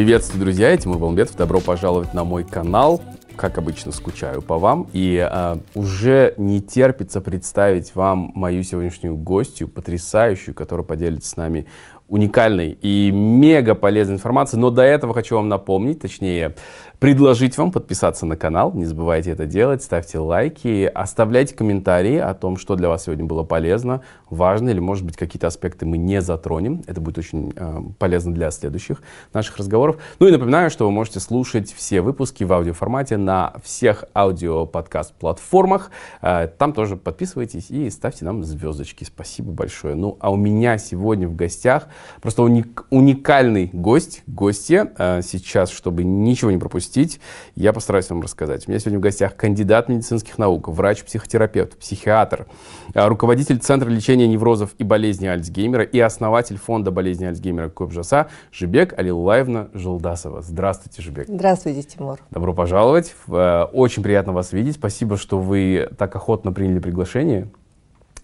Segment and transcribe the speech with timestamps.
[0.00, 1.36] Приветствую, друзья, я Тимур Балмбетов.
[1.36, 3.02] Добро пожаловать на мой канал.
[3.36, 4.88] Как обычно, скучаю по вам.
[4.94, 11.66] И э, уже не терпится представить вам мою сегодняшнюю гостью, потрясающую, которая поделится с нами
[12.08, 14.62] уникальной и мега полезной информацией.
[14.62, 16.54] Но до этого хочу вам напомнить, точнее,
[17.00, 18.72] предложить вам подписаться на канал.
[18.74, 23.42] Не забывайте это делать, ставьте лайки, оставляйте комментарии о том, что для вас сегодня было
[23.42, 26.82] полезно, важно или, может быть, какие-то аспекты мы не затронем.
[26.86, 29.02] Это будет очень э, полезно для следующих
[29.32, 29.96] наших разговоров.
[30.18, 35.90] Ну и напоминаю, что вы можете слушать все выпуски в аудиоформате на всех аудиоподкаст-платформах.
[36.20, 39.04] Э, там тоже подписывайтесь и ставьте нам звездочки.
[39.04, 39.94] Спасибо большое.
[39.94, 41.88] Ну, а у меня сегодня в гостях
[42.20, 44.92] просто уник, уникальный гость, гостья.
[44.98, 47.20] Э, сейчас, чтобы ничего не пропустить, пропустить,
[47.54, 48.66] я постараюсь вам рассказать.
[48.66, 52.46] У меня сегодня в гостях кандидат медицинских наук, врач-психотерапевт, психиатр,
[52.94, 58.98] а, руководитель Центра лечения неврозов и болезней Альцгеймера и основатель фонда болезни Альцгеймера Кобжаса Жибек
[58.98, 60.42] Алилаевна Жолдасова.
[60.42, 61.28] Здравствуйте, Жибек.
[61.28, 62.18] Здравствуйте, Тимур.
[62.30, 63.14] Добро пожаловать.
[63.28, 64.76] Э, очень приятно вас видеть.
[64.76, 67.48] Спасибо, что вы так охотно приняли приглашение.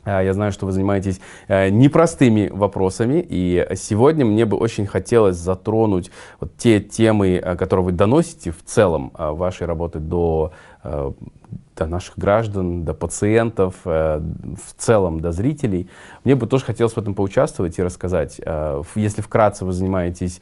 [0.06, 5.36] А, я знаю, что вы занимаетесь э, непростыми вопросами, и сегодня мне бы очень хотелось
[5.36, 10.52] затронуть вот те темы, э, которые вы доносите в целом э, вашей работы до,
[10.84, 14.20] до наших граждан, до пациентов, в
[14.76, 15.88] целом до зрителей.
[16.22, 18.40] Мне бы тоже хотелось в этом поучаствовать и рассказать.
[18.94, 20.40] Если вкратце вы занимаетесь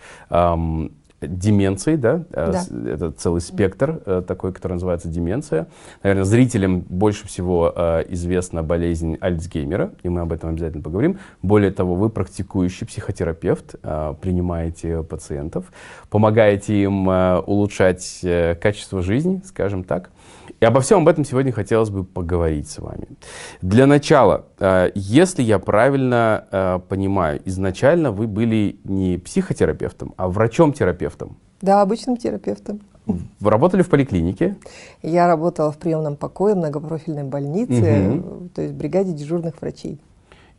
[1.27, 2.25] деменцией, да?
[2.33, 2.91] Э, да.
[2.91, 5.67] Это целый спектр э, такой, который называется деменция.
[6.03, 11.19] Наверное, зрителям больше всего э, известна болезнь Альцгеймера, и мы об этом обязательно поговорим.
[11.43, 13.77] Более того, вы практикующий психотерапевт,
[14.21, 15.67] принимаете пациентов,
[16.11, 18.21] помогаете им улучшать
[18.61, 20.11] качество жизни, скажем так.
[20.61, 23.07] И обо всем об этом сегодня хотелось бы поговорить с вами.
[23.63, 24.47] Для начала,
[24.95, 31.37] если я правильно понимаю, изначально вы были не психотерапевтом, а врачом-терапевтом.
[31.61, 32.81] Да, обычным терапевтом.
[33.07, 34.57] Вы работали в поликлинике?
[35.03, 38.49] Я работала в приемном покое многопрофильной больнице, угу.
[38.55, 40.01] то есть бригаде дежурных врачей.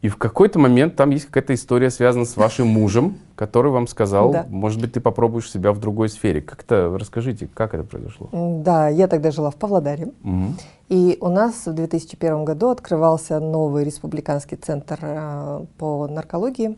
[0.05, 4.31] И в какой-то момент там есть какая-то история, связанная с вашим мужем, который вам сказал,
[4.31, 4.45] да.
[4.49, 6.41] может быть, ты попробуешь себя в другой сфере.
[6.41, 8.29] Как-то расскажите, как это произошло?
[8.31, 10.11] Да, я тогда жила в Павлодаре.
[10.23, 10.43] Угу.
[10.89, 16.77] И у нас в 2001 году открывался новый республиканский центр э, по наркологии,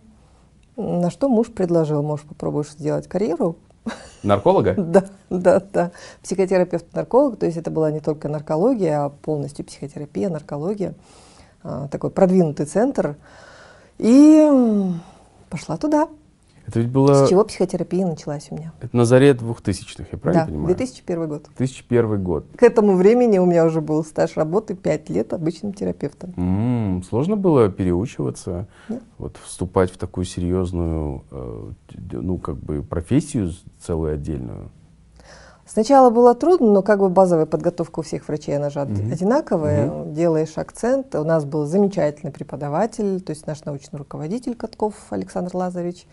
[0.78, 3.58] на что муж предложил, может, попробуешь сделать карьеру
[4.24, 4.74] Нарколога?
[4.78, 5.92] Да, да, да.
[6.24, 10.94] Психотерапевт-нарколог, то есть это была не только наркология, а полностью психотерапия, наркология.
[11.68, 13.18] А, такой продвинутый центр.
[13.98, 14.50] И
[15.50, 16.08] пошла туда.
[16.66, 17.26] Это ведь было...
[17.26, 18.74] С чего психотерапия началась у меня?
[18.82, 20.76] Это на заре 2000-х, я правильно да, понимаю?
[20.76, 21.44] 2001 год.
[21.58, 22.46] 2001 год.
[22.58, 26.34] К этому времени у меня уже был стаж работы 5 лет обычным терапевтом.
[26.38, 29.02] М-м, сложно было переучиваться, Нет.
[29.18, 31.72] вот вступать в такую серьезную, э,
[32.12, 34.70] ну, как бы профессию целую отдельную?
[35.68, 39.12] Сначала было трудно, но как бы базовая подготовка у всех врачей, она же mm-hmm.
[39.12, 39.88] одинаковая.
[39.88, 40.14] Mm-hmm.
[40.14, 41.14] Делаешь акцент.
[41.16, 46.08] У нас был замечательный преподаватель, то есть наш научный руководитель Катков Александр Лазаревич.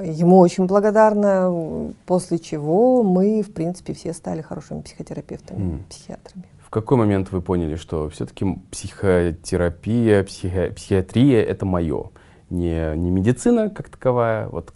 [0.00, 5.88] Ему очень благодарна, после чего мы, в принципе, все стали хорошими психотерапевтами, mm.
[5.88, 6.44] психиатрами.
[6.60, 10.72] В какой момент вы поняли, что все-таки психотерапия, психи...
[10.74, 12.10] психиатрия— это мое?
[12.50, 14.72] Не, не медицина как таковая, вот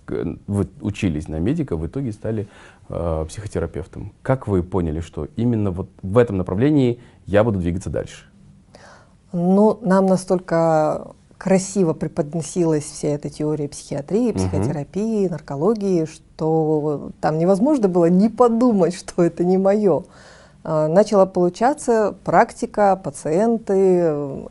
[0.47, 2.49] вы учились на медика, в итоге стали
[2.89, 4.13] э, психотерапевтом.
[4.23, 8.27] Как вы поняли, что именно вот в этом направлении я буду двигаться дальше?
[9.33, 15.33] Ну, нам настолько красиво преподносилась вся эта теория психиатрии, психотерапии, угу.
[15.33, 20.05] наркологии, что там невозможно было не подумать, что это не мое.
[20.65, 24.01] А, начала получаться практика, пациенты,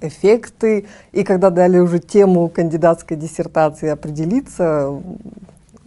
[0.01, 0.85] эффекты.
[1.11, 4.99] И когда дали уже тему кандидатской диссертации определиться,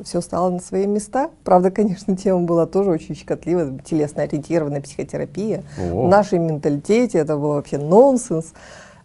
[0.04, 1.30] все стало на свои места.
[1.44, 5.64] Правда, конечно, тема была тоже очень щекотливая, телесно-ориентированная психотерапия.
[5.78, 6.06] О.
[6.06, 8.52] В нашем менталитете это был вообще нонсенс.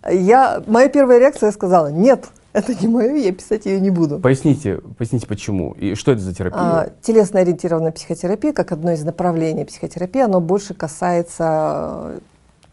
[0.10, 2.26] Я, моя первая реакция, я сказала, нет,
[2.56, 4.20] это не мое, я писать ее не буду.
[4.20, 6.62] Поясните, поясните, почему и что это за терапия?
[6.62, 12.20] А, телесно-ориентированная психотерапия, как одно из направлений психотерапии, оно больше касается э,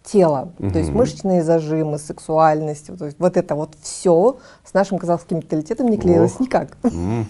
[0.04, 0.70] тела, угу.
[0.70, 5.88] то есть мышечные зажимы, сексуальность, то есть вот это вот все с нашим казахским менталитетом
[5.88, 6.40] не клеилось Ох.
[6.40, 6.76] никак.
[6.84, 7.26] М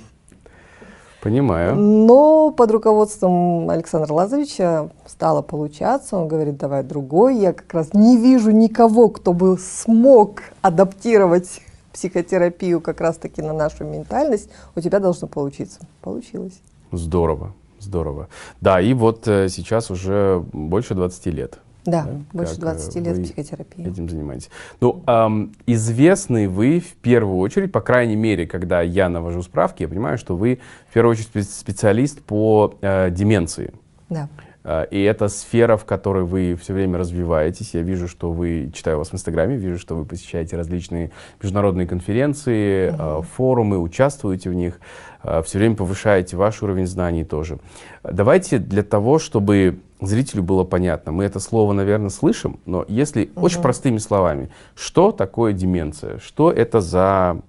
[1.22, 1.76] Понимаю.
[1.76, 6.16] Но под руководством Александра Лазаревича стало получаться.
[6.16, 7.36] Он говорит, давай другой.
[7.36, 11.60] Я как раз не вижу никого, кто бы смог адаптировать
[11.92, 14.50] психотерапию как раз-таки на нашу ментальность.
[14.74, 15.78] У тебя должно получиться.
[16.00, 16.60] Получилось.
[16.90, 18.26] Здорово, здорово.
[18.60, 22.20] Да, и вот э, сейчас уже больше 20 лет Да, да?
[22.32, 23.88] больше как 20 лет вы психотерапии.
[23.88, 24.50] Этим занимаетесь.
[24.80, 29.88] Ну, эм, известны вы в первую очередь, по крайней мере, когда я навожу справки, я
[29.88, 33.72] понимаю, что вы в первую очередь специалист по э, деменции.
[34.08, 34.28] Да.
[34.64, 37.74] Э, и это сфера, в которой вы все время развиваетесь.
[37.74, 41.10] Я вижу, что вы, читаю вас в Инстаграме, вижу, что вы посещаете различные
[41.42, 43.22] международные конференции, угу.
[43.22, 44.80] форумы, участвуете в них,
[45.22, 47.58] э, все время повышаете ваш уровень знаний тоже.
[48.04, 53.46] Давайте для того, чтобы зрителю было понятно, мы это слово, наверное, слышим, но если угу.
[53.46, 56.18] очень простыми словами, что такое деменция?
[56.18, 57.40] Что это за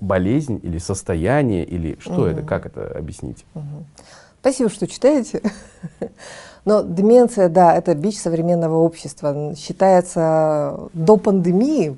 [0.00, 2.24] болезнь или состояние, или что угу.
[2.24, 3.44] это, как это объяснить?
[3.54, 3.84] Угу.
[4.40, 5.42] Спасибо, что читаете.
[6.64, 9.54] Но деменция, да, это бич современного общества.
[9.56, 11.96] Считается до пандемии,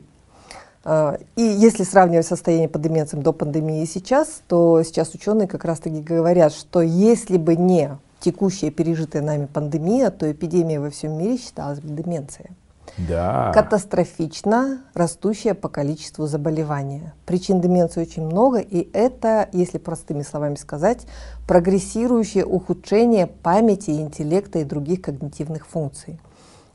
[0.85, 5.67] а, и если сравнивать состояние по деменциям до пандемии и сейчас, то сейчас ученые как
[5.67, 11.39] раз-таки говорят, что если бы не текущая пережитая нами пандемия, то эпидемия во всем мире
[11.39, 12.51] считалась бы деменцией
[12.97, 13.51] да.
[13.53, 17.15] катастрофично растущее по количеству заболевания.
[17.27, 21.07] Причин деменции очень много, и это, если простыми словами сказать,
[21.47, 26.19] прогрессирующее ухудшение памяти, интеллекта и других когнитивных функций.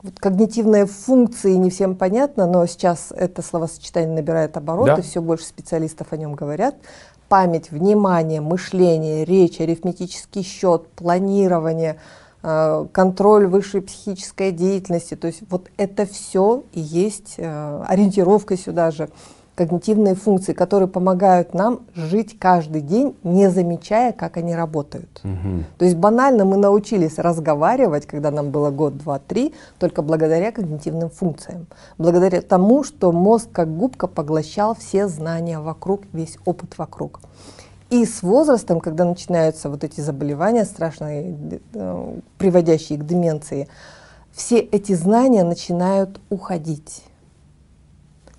[0.02, 5.02] Вот когнитивные функции не всем понятно, но сейчас это словосочетание набирает обороты, да.
[5.02, 6.74] все больше специалистов о нем говорят.
[7.34, 11.98] Память, внимание, мышление, речь, арифметический счет, планирование–
[12.46, 15.16] Э, контроль высшей психической деятельности.
[15.16, 19.08] То есть вот это все и есть э, ориентировка сюда же,
[19.54, 25.20] когнитивные функции, которые помогают нам жить каждый день, не замечая, как они работают.
[25.22, 25.64] Угу.
[25.78, 31.10] То есть банально мы научились разговаривать, когда нам было год, два, три, только благодаря когнитивным
[31.10, 31.66] функциям.
[31.98, 37.20] Благодаря тому, что мозг как губка поглощал все знания вокруг, весь опыт вокруг.
[37.90, 43.68] И с возрастом, когда начинаются вот эти заболевания страшные, э, приводящие к деменции,
[44.32, 47.04] все эти знания начинают уходить.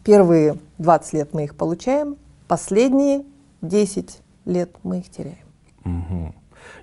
[0.04, 2.18] Первые 20 лет мы их получаем,
[2.48, 3.24] последние
[3.62, 5.46] 10 лет мы их теряем.
[5.84, 6.34] Угу.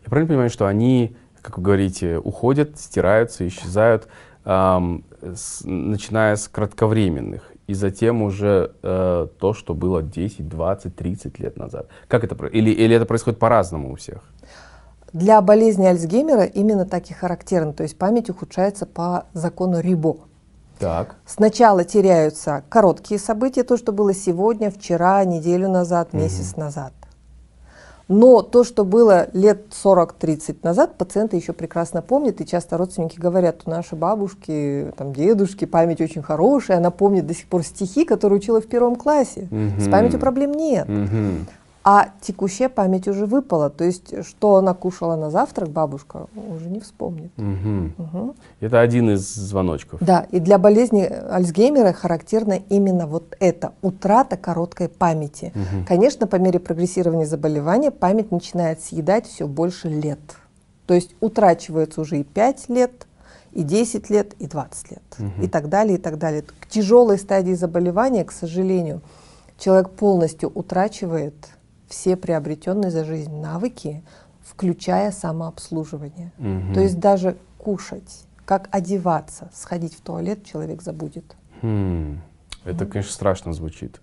[0.05, 4.09] Я правильно понимаю, что они, как вы говорите, уходят, стираются, исчезают,
[4.45, 11.39] эм, с, начиная с кратковременных и затем уже э, то, что было 10, 20, 30
[11.39, 11.89] лет назад?
[12.09, 14.23] Как это или, или это происходит по-разному у всех?
[15.13, 20.17] Для болезни Альцгеймера именно так и характерно, то есть память ухудшается по закону Рибо.
[20.83, 21.15] Так.
[21.25, 26.63] Сначала теряются короткие события, то, что было сегодня, вчера, неделю назад, месяц угу.
[26.63, 26.93] назад.
[28.09, 33.63] Но то, что было лет 40-30 назад, пациенты еще прекрасно помнят, и часто родственники говорят,
[33.65, 38.39] у нашей бабушки, там, дедушки память очень хорошая, она помнит до сих пор стихи, которые
[38.39, 39.49] учила в первом классе.
[39.51, 39.81] Угу.
[39.81, 40.89] С памятью проблем нет.
[40.89, 41.47] Угу.
[41.85, 43.69] А текущая память уже выпала.
[43.69, 47.33] То есть, что она кушала на завтрак, бабушка уже не вспомнит.
[47.37, 48.05] Угу.
[48.05, 48.35] Угу.
[48.61, 50.01] Это один из звоночков.
[50.01, 55.53] Да, и для болезни Альцгеймера характерна именно вот эта утрата короткой памяти.
[55.55, 55.87] Угу.
[55.89, 60.21] Конечно, по мере прогрессирования заболевания память начинает съедать все больше лет.
[60.87, 63.07] То есть утрачивается уже и 5 лет,
[63.53, 65.43] и 10 лет, и 20 лет, угу.
[65.43, 66.43] и так далее, и так далее.
[66.43, 69.01] К тяжелой стадии заболевания, к сожалению,
[69.59, 71.35] человек полностью утрачивает
[71.93, 74.03] все приобретенные за жизнь навыки,
[74.43, 76.33] включая самообслуживание.
[76.39, 76.75] Угу.
[76.75, 81.37] То есть даже кушать, как одеваться, сходить в туалет человек забудет.
[81.61, 82.19] Хм.
[82.65, 84.01] Это, конечно, страшно звучит.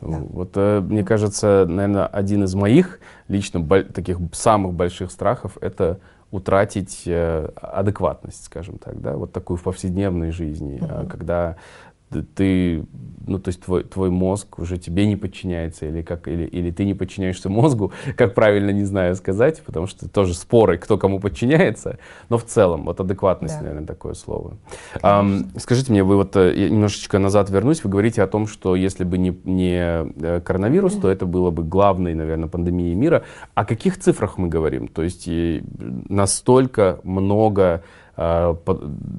[0.00, 0.18] Да.
[0.30, 6.00] Вот, э, мне кажется, наверное, один из моих лично таких самых больших страхов это
[6.32, 11.08] утратить э, адекватность, скажем так, да, вот такую в повседневной жизни, угу.
[11.08, 11.56] когда
[12.10, 12.84] ты,
[13.26, 16.84] ну, то есть твой, твой мозг уже тебе не подчиняется, или, как, или, или ты
[16.84, 21.98] не подчиняешься мозгу, как правильно, не знаю сказать, потому что тоже споры, кто кому подчиняется,
[22.28, 23.62] но в целом, вот адекватность, да.
[23.62, 24.56] наверное, такое слово.
[25.02, 25.24] А,
[25.56, 29.04] скажите мне, вы вот, э, я немножечко назад вернусь, вы говорите о том, что если
[29.04, 33.24] бы не, не э, коронавирус, то это было бы главной, наверное, пандемией мира.
[33.54, 34.88] О каких цифрах мы говорим?
[34.88, 35.28] То есть
[36.08, 37.82] настолько много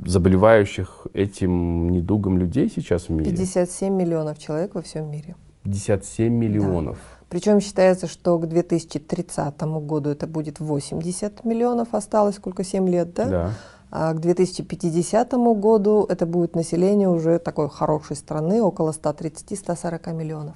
[0.05, 3.31] заболевающих этим недугом людей сейчас в мире?
[3.31, 5.35] 57 миллионов человек во всем мире.
[5.63, 6.95] 57 миллионов.
[6.95, 7.25] Да.
[7.29, 13.25] Причем считается, что к 2030 году это будет 80 миллионов, осталось сколько, 7 лет, да?
[13.25, 13.51] Да.
[13.91, 20.55] А к 2050 году это будет население уже такой хорошей страны, около 130-140 миллионов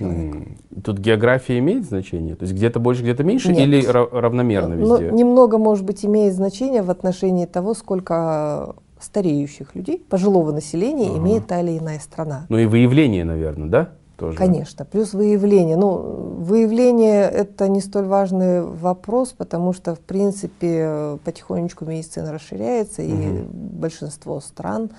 [0.00, 0.48] человек.
[0.84, 2.34] Тут география имеет значение?
[2.34, 3.60] То есть где-то больше, где-то меньше Нет.
[3.60, 5.10] или равномерно ну, везде?
[5.10, 11.18] Ну, немного, может быть, имеет значение в отношении того, сколько стареющих людей, пожилого населения ага.
[11.18, 12.46] имеет та или иная страна.
[12.48, 13.88] Ну и выявление, наверное, да?
[14.20, 14.36] тоже.
[14.36, 15.76] Конечно, плюс выявление.
[15.76, 15.96] Ну,
[16.40, 23.46] выявление это не столь важный вопрос, потому что, в принципе, потихонечку медицина расширяется, и Мгм.
[23.50, 24.90] большинство стран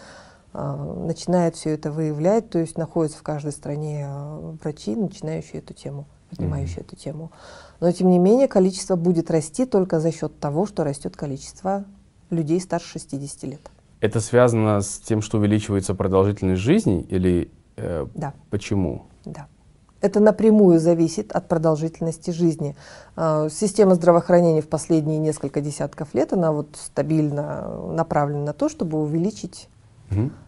[0.54, 6.06] начинает все это выявлять, то есть находятся в каждой стране а, врачи, начинающие эту тему,
[6.30, 7.32] поднимающие эту тему.
[7.80, 11.86] Но, тем не менее, количество будет расти только за счет того, что растет количество
[12.30, 13.62] людей старше 60 лет.
[14.02, 18.34] Это связано с тем, что увеличивается продолжительность жизни или э, Да.
[18.50, 19.04] почему?
[19.26, 19.48] Да.
[20.02, 22.76] Это напрямую зависит от продолжительности жизни.
[23.16, 29.00] А, Система здравоохранения в последние несколько десятков лет, она вот стабильно направлена на то, чтобы
[29.00, 29.70] увеличить,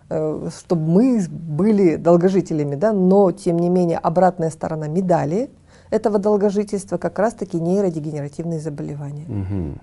[0.09, 5.49] Э, чтобы мы были долгожителями, да, но тем не менее обратная сторона медали
[5.89, 9.25] этого долгожительства как раз-таки нейродегенеративные заболевания.
[9.27, 9.81] Мгм.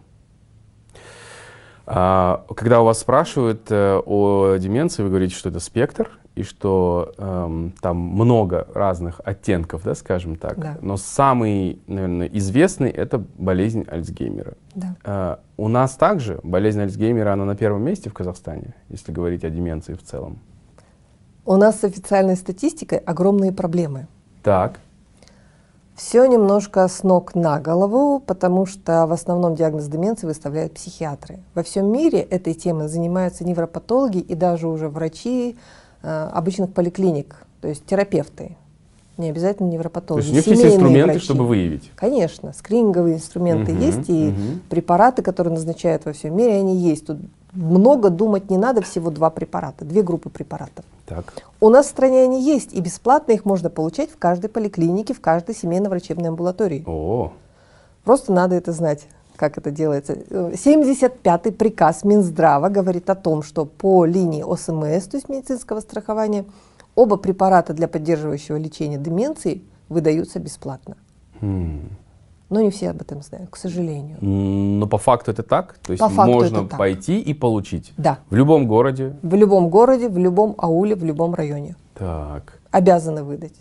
[1.87, 7.13] А, когда у вас спрашивают э, о деменции, вы говорите, что это спектр и что
[7.19, 10.59] эм, там много разных оттенков, да, скажем так.
[10.59, 10.79] Да.
[10.81, 14.55] Но самый, наверное, известный это болезнь Альцгеймера.
[14.75, 14.97] Да.
[15.05, 19.51] Э, у нас также болезнь Альцгеймера, она на первом месте в Казахстане, если говорить о
[19.51, 20.39] деменции в целом.
[21.45, 24.07] У нас с официальной статистикой огромные проблемы.
[24.43, 24.79] Так.
[25.97, 31.41] Все немножко с ног на голову, потому что в основном диагноз деменции выставляют психиатры.
[31.55, 35.59] Во всем мире этой темой занимаются невропатологи и даже уже врачи
[36.03, 38.57] обычных поликлиник, то есть терапевты,
[39.19, 40.25] не обязательно То невропатологи.
[40.25, 41.25] есть у них есть инструменты, врачи.
[41.25, 41.91] чтобы выявить.
[41.95, 44.61] Конечно, скрининговые инструменты Мгм, есть, и мгм.
[44.71, 47.07] препараты, которые назначают во всем мире, они есть.
[47.07, 47.19] Тут
[47.53, 50.85] много думать не надо, всего два препарата, две группы препаратов.
[51.07, 51.35] Так.
[51.61, 55.21] У нас в стране они есть, и бесплатно их можно получать в каждой поликлинике, в
[55.21, 56.85] каждой семейно-врачебной амбулатории.
[56.87, 57.33] О,
[58.05, 59.07] Просто надо это знать,
[59.41, 60.19] как это делается.
[60.29, 66.45] Э, 75-й приказ Минздрава говорит о том, что по линии ОСМС, то есть медицинского страхования,
[66.95, 70.97] оба препарата для поддерживающего лечения деменции выдаются бесплатно.
[71.41, 71.89] Хм.
[72.51, 74.19] Но не все об этом знают, к сожалению.
[74.21, 75.79] Но по факту это так?
[75.87, 76.79] То есть По факту можно это так.
[76.79, 77.95] пойти и получить?
[77.97, 78.19] Да.
[78.29, 79.15] В любом городе?
[79.23, 81.77] В любом городе, в любом ауле, в любом районе.
[81.95, 82.59] Так.
[82.73, 83.55] Обязаны выдать.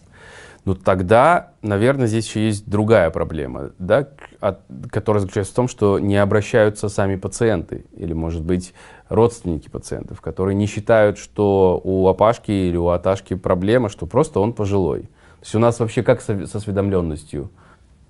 [0.66, 4.08] Ну тогда, наверное, здесь еще есть другая проблема, да,
[4.40, 8.74] от- которая заключается в том, что не обращаются сами пациенты или, может быть,
[9.10, 14.54] родственники пациентов, которые не считают, что у Апашки или у Аташки проблема, что просто он
[14.54, 15.02] пожилой.
[15.02, 17.50] То есть у нас вообще как со, с осведомленностью?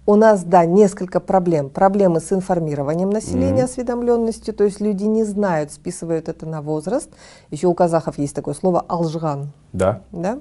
[0.05, 1.69] У нас, да, несколько проблем.
[1.69, 7.11] Проблемы с информированием населения, осведомленностью, то есть люди не знают, списывают это на возраст.
[7.51, 9.51] Еще у казахов есть такое слово «алжган».
[9.71, 10.01] Да?
[10.11, 10.39] Да?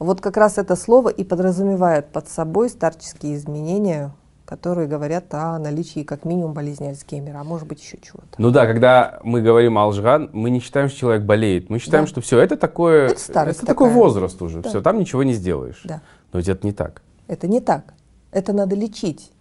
[0.00, 4.12] Вот как раз это слово и подразумевает под собой старческие изменения,
[4.48, 8.28] которые говорят о наличии как минимум болезни Альцгеймера, а может быть еще чего-то.
[8.38, 11.68] Ну да, когда мы говорим алжган, мы не считаем, что человек болеет.
[11.68, 12.08] Мы считаем, Да.
[12.08, 13.92] что все, это такое, Это старость такой такая.
[14.02, 14.62] возраст уже.
[14.62, 14.70] Да.
[14.70, 15.82] Все, там ничего не сделаешь.
[15.84, 16.00] Да.
[16.32, 17.02] Но ведь это не так.
[17.26, 17.92] Это не так.
[18.30, 19.32] Это надо лечить.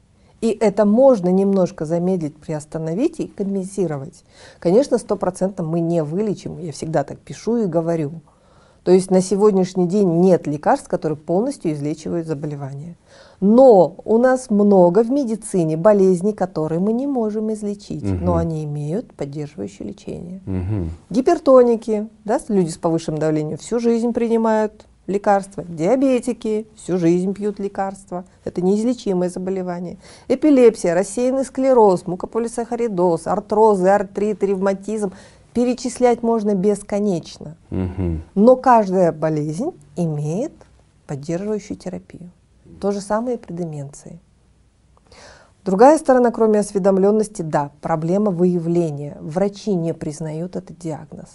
[0.41, 4.25] И это можно немножко замедлить, приостановить и компенсировать.
[4.59, 6.59] Конечно, стопроцентно мы не вылечим.
[6.59, 8.11] Я всегда так пишу и говорю.
[8.87, 12.95] То есть на сегодняшний день нет лекарств, которые полностью излечивают заболевание.
[13.41, 18.23] Но у нас много в медицине болезней, которые мы не можем излечить, Мгм.
[18.23, 20.39] но они имеют поддерживающее лечение.
[20.45, 20.91] Мгм.
[21.09, 25.65] Гипертоники, да, люди с повышенным давлением всю жизнь принимают лекарства.
[25.67, 28.23] Диабетики всю жизнь пьют лекарства.
[28.45, 29.97] Это неизлечимое заболевание.
[30.29, 35.11] Эпилепсия, рассеянный склероз, мукополисахаридоз, артрозы, артрит, ревматизм.
[35.57, 37.57] Перечислять можно бесконечно.
[37.71, 38.21] Мгм.
[38.35, 40.51] Но каждая болезнь имеет
[41.07, 42.29] поддерживающую терапию.
[42.79, 44.19] То же самое и при деменции.
[45.65, 49.17] Другая сторона, кроме осведомленности, да, проблема выявления.
[49.19, 51.29] Врачи не признают этот диагноз.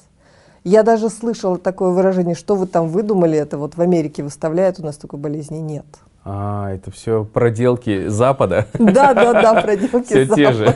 [0.63, 4.85] Я даже слышала такое выражение, что вы там выдумали, это вот в Америке выставляют, у
[4.85, 5.87] нас такой болезни нет.
[6.25, 8.69] А, это все проделки Запада.
[8.75, 10.73] Да, да, да, проделки Все те же.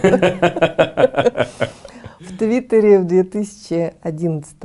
[2.20, 4.56] В Твиттере в 2011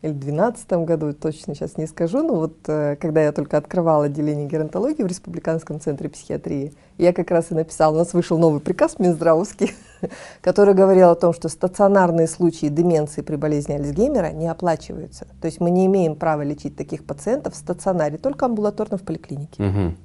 [0.00, 4.46] или 2012 году, точно сейчас не скажу, но вот э, когда я только открывала отделение
[4.46, 9.00] геронтологии в Республиканском центре психиатрии, я как раз и написала, у нас вышел новый приказ
[9.00, 9.72] Минздравовский,
[10.40, 15.26] который говорил о том, что стационарные случаи деменции при болезни Альцгеймера не оплачиваются.
[15.40, 19.60] То есть мы не имеем права лечить таких пациентов в стационаре, только амбулаторно в поликлинике.
[19.60, 19.96] Мгм.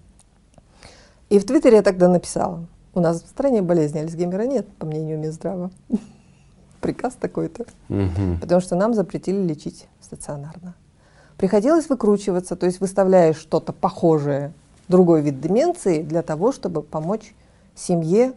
[1.29, 2.65] И в Твиттере я тогда написала,
[2.95, 5.69] у нас в стране болезни Альцгеймера нет, по мнению Минздрава.
[6.83, 7.65] Приказ такой-то.
[7.87, 8.39] Мгм.
[8.41, 10.75] Потому что нам запретили лечить стационарно.
[11.37, 14.51] Приходилось выкручиваться, то есть выставляешь что-то похожее,
[14.89, 17.33] другой вид деменции, для того, чтобы помочь
[17.73, 18.33] семье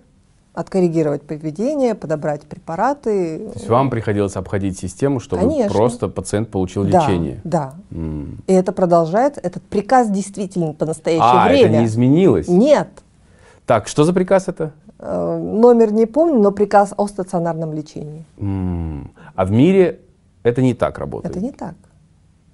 [0.54, 3.50] откоррегировать поведение, подобрать препараты.
[3.50, 5.74] То есть вам приходилось обходить систему, чтобы Конечно.
[5.74, 7.40] просто пациент получил да, лечение?
[7.42, 7.74] Да.
[7.90, 8.38] М.
[8.46, 9.40] И это продолжается.
[9.42, 11.70] Этот приказ действительно по настоящее А, время.
[11.70, 12.48] это не изменилось?
[12.48, 12.88] Нет.
[13.66, 14.72] Так, что за приказ это?
[14.98, 18.24] Э, Номер не помню, но приказ о стационарном лечении.
[18.38, 19.10] М.
[19.34, 20.00] А в мире
[20.42, 21.34] это не так работает?
[21.34, 21.74] Это не так.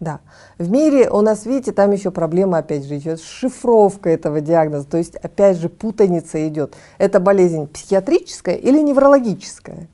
[0.01, 0.19] Да.
[0.59, 4.85] В мире у нас, видите, там еще проблема, опять же, идет шифровка этого диагноза.
[4.85, 6.75] То есть, опять же, путаница идет.
[6.99, 9.87] Это болезнь психиатрическая или неврологическая?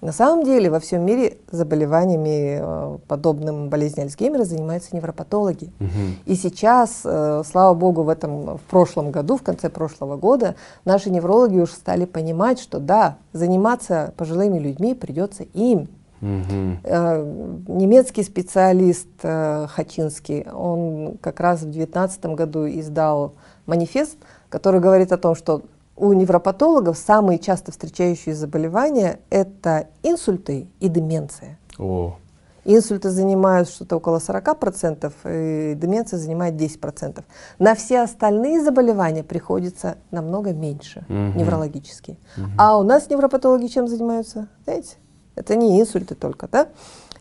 [0.00, 5.72] На самом деле во всем мире заболеваниями, э, подобным болезни Альцгеймера, занимаются невропатологи.
[5.80, 6.16] Мгм.
[6.24, 11.10] И сейчас, э, слава богу, в этом в прошлом году, в конце прошлого года, наши
[11.10, 15.88] неврологи уже стали понимать, что да, заниматься пожилыми людьми придется им.
[16.20, 17.22] Э,
[17.68, 23.34] Немецкий специалист Хачинский, он как раз в 2019 году издал
[23.66, 24.16] манифест,
[24.48, 25.62] который говорит о том, что
[25.98, 31.58] у невропатологов самые часто встречающиеся заболевания– это инсульты и деменция.
[31.78, 32.16] О,
[32.64, 37.24] Инсульты занимают что-то около 40%, и деменция занимает 10%.
[37.58, 41.38] На все остальные заболевания приходится намного меньше, Мгм.
[41.38, 42.18] неврологические.
[42.58, 44.48] А у нас невропатологи чем занимаются?
[44.64, 44.96] Знаете,
[45.34, 46.68] это не инсульты только, да?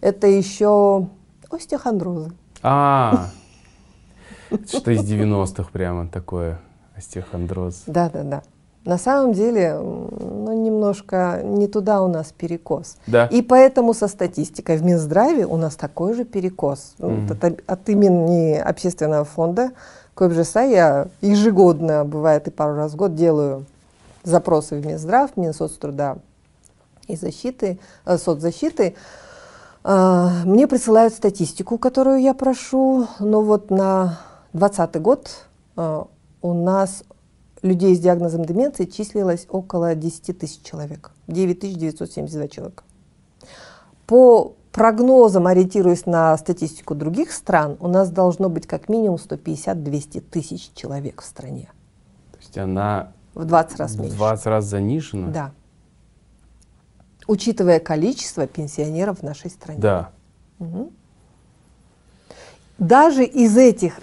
[0.01, 1.07] Это еще
[1.49, 2.31] остеохондрозы.
[2.61, 3.29] А,
[4.69, 6.59] что из 90-х прямо такое,
[6.97, 7.83] остеохондроз.
[7.87, 8.43] Да-да-да.
[8.85, 12.95] На самом деле, ну, немножко не туда у нас перекос.
[13.05, 13.25] Да.
[13.27, 16.93] И поэтому со статистикой в Минздраве у нас такой же перекос.
[16.99, 17.27] Ну, Мгм.
[17.27, 19.71] вот от, от имени общественного фонда
[20.15, 23.65] КОБЖСА я ежегодно, бывает и пару раз в год, делаю
[24.23, 26.17] запросы в Минздрав, Минсоцтруда
[27.07, 28.95] и защиты, э, соцзащиты.
[29.83, 34.19] А, Мне присылают статистику, которую я прошу, но вот на
[34.53, 35.29] 2020 год
[35.75, 36.07] а,
[36.41, 37.03] у нас
[37.67, 42.83] людей с диагнозом деменции числилось около 10 тысяч человек, 9972 человека.
[44.05, 50.71] По прогнозам, ориентируясь на статистику других стран, у нас должно быть как минимум 150-200 тысяч
[50.73, 51.69] человек в стране.
[52.31, 54.15] То есть она В 20 раз в меньше.
[54.15, 55.27] 20 раз занижена?
[55.29, 55.51] Да.
[57.27, 59.79] Учитывая количество пенсионеров в нашей стране.
[59.79, 60.11] Да.
[60.59, 60.91] Мгм.
[62.77, 63.99] Даже из этих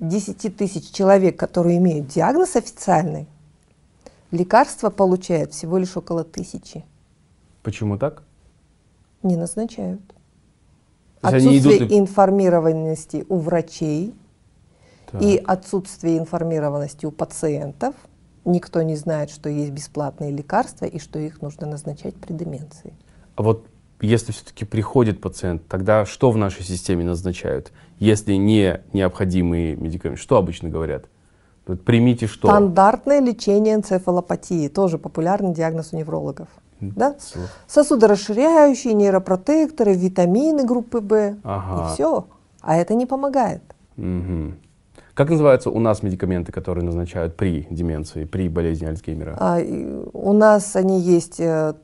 [0.00, 3.26] 10 тысяч человек, которые имеют диагноз официальный,
[4.30, 6.84] лекарства получают всего лишь около тысячи.
[7.62, 8.22] Почему так?
[9.22, 10.00] Не назначают.
[11.20, 14.14] Отсутствие идут информированности у врачей
[15.10, 15.20] Так.
[15.20, 17.94] и отсутствие информированности у пациентов.
[18.44, 22.94] Никто не знает, что есть бесплатные лекарства и что их нужно назначать при деменции.
[23.34, 23.66] А вот
[24.00, 27.72] если все-таки приходит пациент, тогда что в нашей системе назначают?
[27.98, 31.06] Если не необходимые медикаменты, что обычно говорят?
[31.66, 32.48] Вот примите что?
[32.48, 36.48] Стандартное лечение энцефалопатии, тоже популярный диагноз у неврологов.
[36.80, 37.16] Да?
[37.66, 41.36] Сосудорасширяющие, нейропротекторы, витамины группы В.
[41.42, 41.90] Ага.
[41.90, 42.26] И все.
[42.60, 43.62] А это не помогает.
[43.96, 44.58] Мгм.
[45.14, 49.36] Как называются у нас медикаменты, которые назначают при деменции, при болезни Альцгеймера?
[49.40, 49.58] А,
[50.12, 51.74] у нас они есть, э,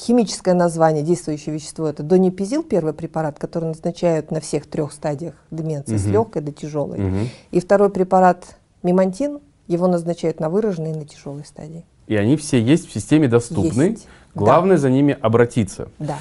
[0.00, 5.96] химическое название, действующее вещество, это донепизил, первый препарат, который назначают на всех трех стадиях деменции,
[5.96, 6.12] с Мгм.
[6.12, 6.98] легкой до тяжелой.
[6.98, 7.28] Мгм.
[7.50, 11.84] И второй препарат мемантин, его назначают на выраженной и на тяжелой стадии.
[12.06, 13.82] И они все есть в системе доступны.
[13.90, 14.08] Есть.
[14.34, 15.88] Главное за ними обратиться.
[15.98, 16.18] Да.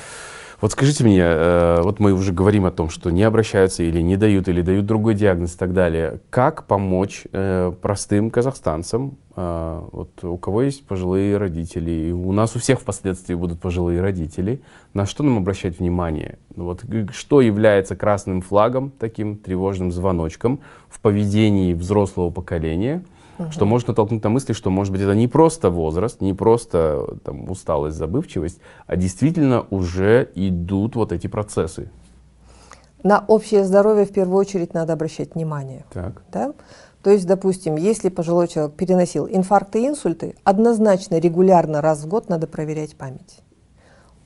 [0.62, 4.18] Вот скажите мне, э, вот мы уже говорим о том, что не обращаются или не
[4.18, 6.20] дают, или дают другой диагноз и так далее.
[6.30, 12.60] Как помочь э, простым казахстанцам, э, вот у кого есть пожилые родители, у нас у
[12.60, 14.62] всех впоследствии будут пожилые родители,
[14.94, 16.38] на что нам обращать внимание?
[16.58, 23.06] Ну Вот, что является красным флагом, таким тревожным звоночком в поведении взрослого поколения,
[23.52, 27.50] что может натолкнуть на мысли, что, может быть, это не просто возраст, не просто там,
[27.50, 31.90] усталость, забывчивость, а действительно уже идут вот эти процессы.
[33.04, 35.86] На общее здоровье в первую очередь надо обращать внимание.
[35.94, 36.22] Так.
[36.32, 36.54] Да?
[37.02, 42.28] То есть, допустим, если пожилой человек переносил инфаркты и инсульты, однозначно регулярно раз в год
[42.28, 43.40] надо проверять память.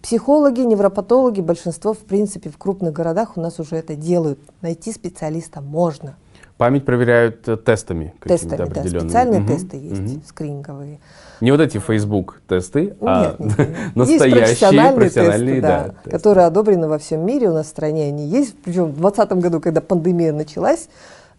[0.02, 4.40] Психологи, невропатологи, большинство, в принципе, в крупных городах у нас уже это делают.
[4.62, 6.18] Найти специалиста можно.
[6.58, 11.00] Память проверяют э, тестами Тестами, да, специальные Мгм, тесты есть, скрининговые.
[11.42, 13.70] Не вот эти Facebook тесты, а Нет, нет, нет.
[13.96, 16.10] Есть настоящие профессиональные, профессиональные, тесты, да, тесты.
[16.12, 18.56] которые одобрены во всем мире, у нас в стране они есть.
[18.64, 20.88] Причем в 2020 году, когда пандемия началась,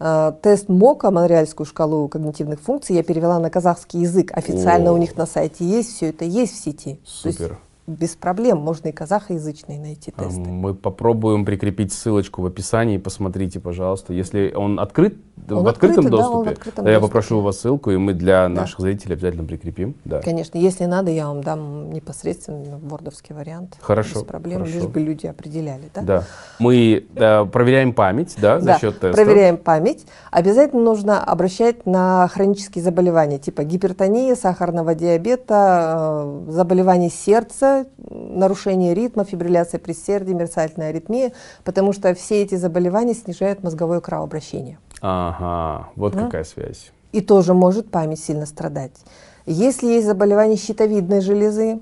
[0.00, 4.30] э, тест МОКа, Монреальскую шкалу когнитивных функций, я перевела на казахский язык.
[4.34, 4.94] Официально О.
[4.94, 6.98] у них на сайте есть, все это есть в сети.
[7.04, 7.58] Супер.
[7.86, 8.58] Без проблем.
[8.58, 10.40] Можно и казахоязычные найти А, тесты.
[10.40, 12.96] Мы попробуем прикрепить ссылочку в описании.
[12.98, 14.12] Посмотрите, пожалуйста.
[14.14, 15.16] Если он открыт
[15.50, 17.08] Он в открытом открытый, да, он в доступе, открытом то я доступе.
[17.12, 19.94] попрошу у вас ссылку, и мы для наших зрителей обязательно прикрепим.
[20.04, 20.20] Да.
[20.20, 23.76] Конечно, если надо, я вам дам непосредственно вордовский вариант.
[23.80, 24.74] Хорошо, Без проблем, хорошо.
[24.78, 25.90] лишь бы люди определяли.
[25.94, 26.00] Да?
[26.02, 26.24] Да.
[26.58, 29.12] Мы да, проверяем память, да, за Да, счет теста.
[29.12, 30.06] проверяем память.
[30.30, 36.04] Обязательно нужно обращать на хронические заболевания, типа гипертонии, сахарного диабета,
[36.46, 37.73] э, заболевания сердца,
[38.10, 41.32] нарушение ритма, фибрилляция предсердия, мерцательная аритмия,
[41.64, 44.78] потому что все эти заболевания снижают мозговое кровообращение.
[45.00, 46.92] Ага, вот какая связь.
[47.12, 48.92] И тоже может память сильно страдать.
[49.46, 51.80] Если есть заболевание щитовидной железы,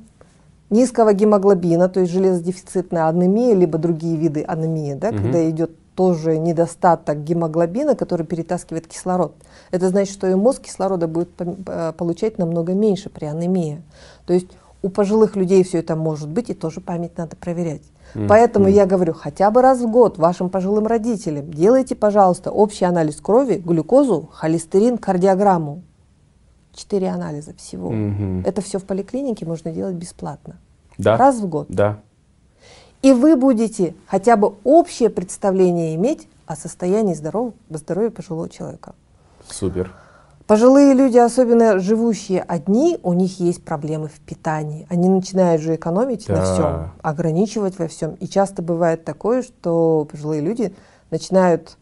[0.71, 7.23] низкого гемоглобина, то есть железодефицитная анемия, либо другие виды анемии, да, когда идет тоже недостаток
[7.23, 9.35] гемоглобина, который перетаскивает кислород.
[9.71, 13.83] Это значит, что и мозг кислорода будет э, получать намного меньше при анемии.
[14.27, 14.49] То есть
[14.83, 17.83] у пожилых людей все это может быть, и тоже память надо проверять.
[18.29, 23.21] Поэтому я говорю, хотя бы раз в год вашим пожилым родителям делайте, пожалуйста, общий анализ
[23.21, 25.83] крови, глюкозу, холестерин, кардиограмму.
[26.75, 27.91] Четыре анализа всего.
[27.91, 28.43] Мгм.
[28.47, 30.57] Это все в поликлинике можно делать бесплатно.
[30.99, 31.17] Да?
[31.17, 31.67] Раз в год.
[31.69, 32.01] Да.
[33.03, 38.95] И вы будете хотя бы общее представление иметь о состоянии здоров- здоровья пожилого человека.
[39.49, 39.93] Супер.
[40.47, 44.87] Пожилые люди, особенно живущие одни, у них есть проблемы в питании.
[44.91, 46.43] Они начинают же экономить на Да.
[46.55, 48.15] всем, ограничивать во всем.
[48.15, 50.75] И часто бывает такое, что пожилые люди
[51.11, 51.77] начинают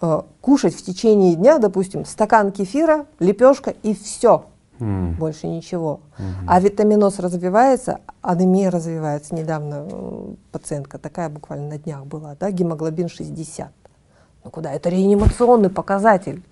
[0.00, 4.44] э, кушать в течение дня, допустим, стакан кефира, лепешка и все.
[4.78, 5.14] М.
[5.14, 5.98] Больше ничего.
[6.46, 9.34] А витаминоз развивается, анемия развивается.
[9.34, 13.72] Недавно э, пациентка такая буквально на днях была, да, гемоглобин 60.
[14.44, 14.72] Ну куда?
[14.72, 16.44] Это реанимационный показатель.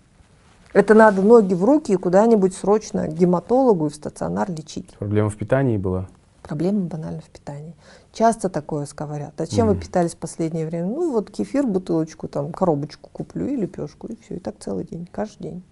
[0.76, 4.90] Это надо ноги в руки и куда-нибудь срочно к гематологу и в стационар лечить.
[4.98, 6.06] Проблема в питании была?
[6.42, 7.74] Проблема банально в питании.
[8.12, 9.40] Часто такое говорят.
[9.40, 10.88] А чем вы питались в последнее время?
[10.88, 14.34] Ну вот кефир, бутылочку, там, коробочку куплю и лепешку, и все.
[14.34, 15.62] И так целый день, каждый день.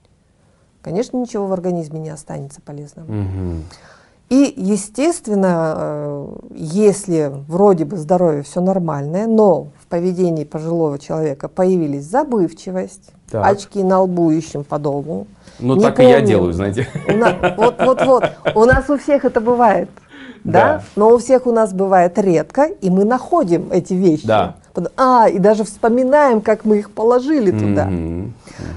[0.81, 3.12] Конечно, ничего в организме не останется полезного.
[3.12, 3.64] Мгм.
[4.31, 12.05] И, естественно, э, если вроде бы здоровье все нормальное, но в поведении пожилого человека появились
[12.05, 13.47] забывчивость, Так.
[13.47, 15.27] очки на лбу ищем по дому.
[15.61, 16.27] Ну, так и я помним.
[16.27, 16.89] делаю, знаете.
[17.09, 18.25] У на- Вот, вот, вот.
[18.55, 19.89] У нас у всех это бывает.
[20.43, 20.53] Да?
[20.79, 20.83] Да.
[20.97, 24.27] Но у всех у нас бывает редко, и мы находим эти вещи.
[24.27, 24.57] Да.
[24.97, 27.87] А, и даже вспоминаем, как мы их положили туда.
[27.87, 28.35] Мгм.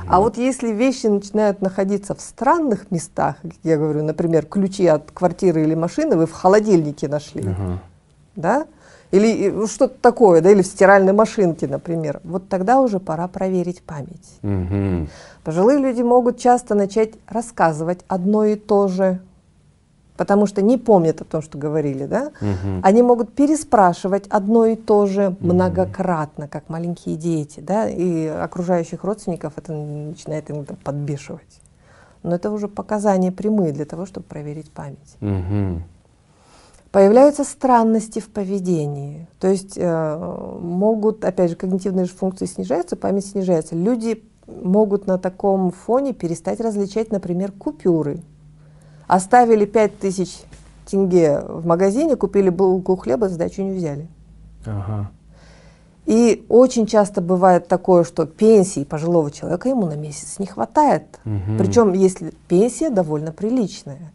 [0.08, 5.64] А вот если вещи начинают находиться в странных местах, я говорю, например, ключи от квартиры
[5.64, 7.80] или машины вы в холодильнике нашли, Ага.
[8.36, 8.66] да?
[9.12, 12.20] Или э, ну, что-то такое, да, или в стиральной машинке, например.
[12.24, 14.38] Вот тогда уже пора проверить память.
[14.42, 15.08] Мгм.
[15.44, 19.20] Пожилые люди могут часто начать рассказывать одно и то же,
[20.18, 22.32] потому что не помнят о том, что говорили, да?
[22.42, 22.82] Мгм.
[22.84, 29.54] Они могут переспрашивать одно и то же многократно, как маленькие дети, да, и окружающих родственников
[29.58, 31.62] это начинает иногда подбешивать.
[32.24, 35.16] Но это уже показания прямые для того, чтобы проверить память.
[35.22, 35.84] Мгм.
[36.92, 39.28] Появляются странности в поведении.
[39.40, 43.76] То есть э, могут, опять же, когнитивные же функции снижаются, память снижается.
[43.76, 48.22] Люди могут на таком фоне перестать различать, например, купюры.
[49.08, 50.44] Оставили 5000
[50.86, 54.08] тенге в магазине, купили булку хлеба, сдачу не взяли.
[54.66, 55.12] Ага.
[56.06, 61.20] И очень часто бывает такое, что пенсии пожилого человека ему на месяц не хватает.
[61.26, 61.58] Мгм.
[61.58, 64.14] Причем, если пенсия довольно приличная,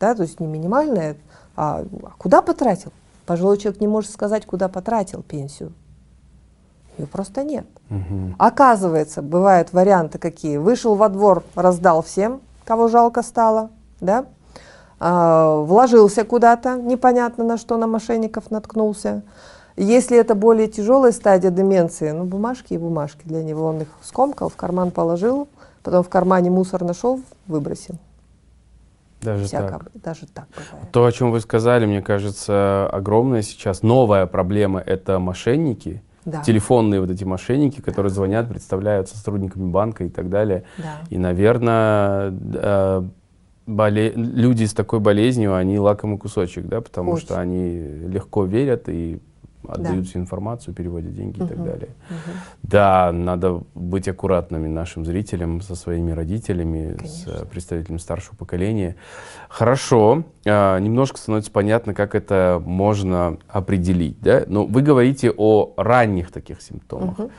[0.00, 1.16] да, то есть не минимальная,
[1.54, 2.92] а, а куда потратил?
[3.26, 5.72] Пожилой человек не может сказать, куда потратил пенсию.
[6.96, 7.66] Ее просто нет.
[7.90, 8.36] Мгм.
[8.38, 10.56] Оказывается, бывают варианты какие.
[10.56, 14.26] Вышел во двор, раздал всем, кого жалко стало, да?
[15.00, 19.22] А, вложился куда-то, непонятно на что, на мошенников наткнулся.
[19.76, 24.48] Если это более тяжелая стадия деменции, ну, бумажки и бумажки для него, он их скомкал,
[24.48, 25.48] в карман положил,
[25.82, 27.96] потом в кармане мусор нашел, выбросил.
[29.20, 30.02] Даже Всяко, так.
[30.02, 30.92] даже так бывает.
[30.92, 36.42] То, о чем вы сказали, мне кажется, огромная сейчас новая проблема– это мошенники, Да.
[36.42, 40.64] телефонные вот эти мошенники, которые звонят, представляются сотрудниками банка и так далее.
[40.78, 40.98] Да.
[41.10, 42.32] И, наверное,
[43.66, 47.26] боле- люди с такой болезнью, они лакомый кусочек, да, потому Очень.
[47.26, 49.20] что они легко верят и
[49.66, 51.88] отдают всю информацию, переводят деньги и так далее.
[52.62, 57.44] Да, надо быть аккуратными нашим зрителям, со своими родителями, с Конечно.
[57.44, 58.96] э, представителями старшего поколения.
[59.48, 64.20] Хорошо, а, немножко становится понятно, как это можно определить.
[64.20, 64.44] Да?
[64.46, 67.18] Но вы говорите о ранних таких симптомах.
[67.18, 67.30] Мгм.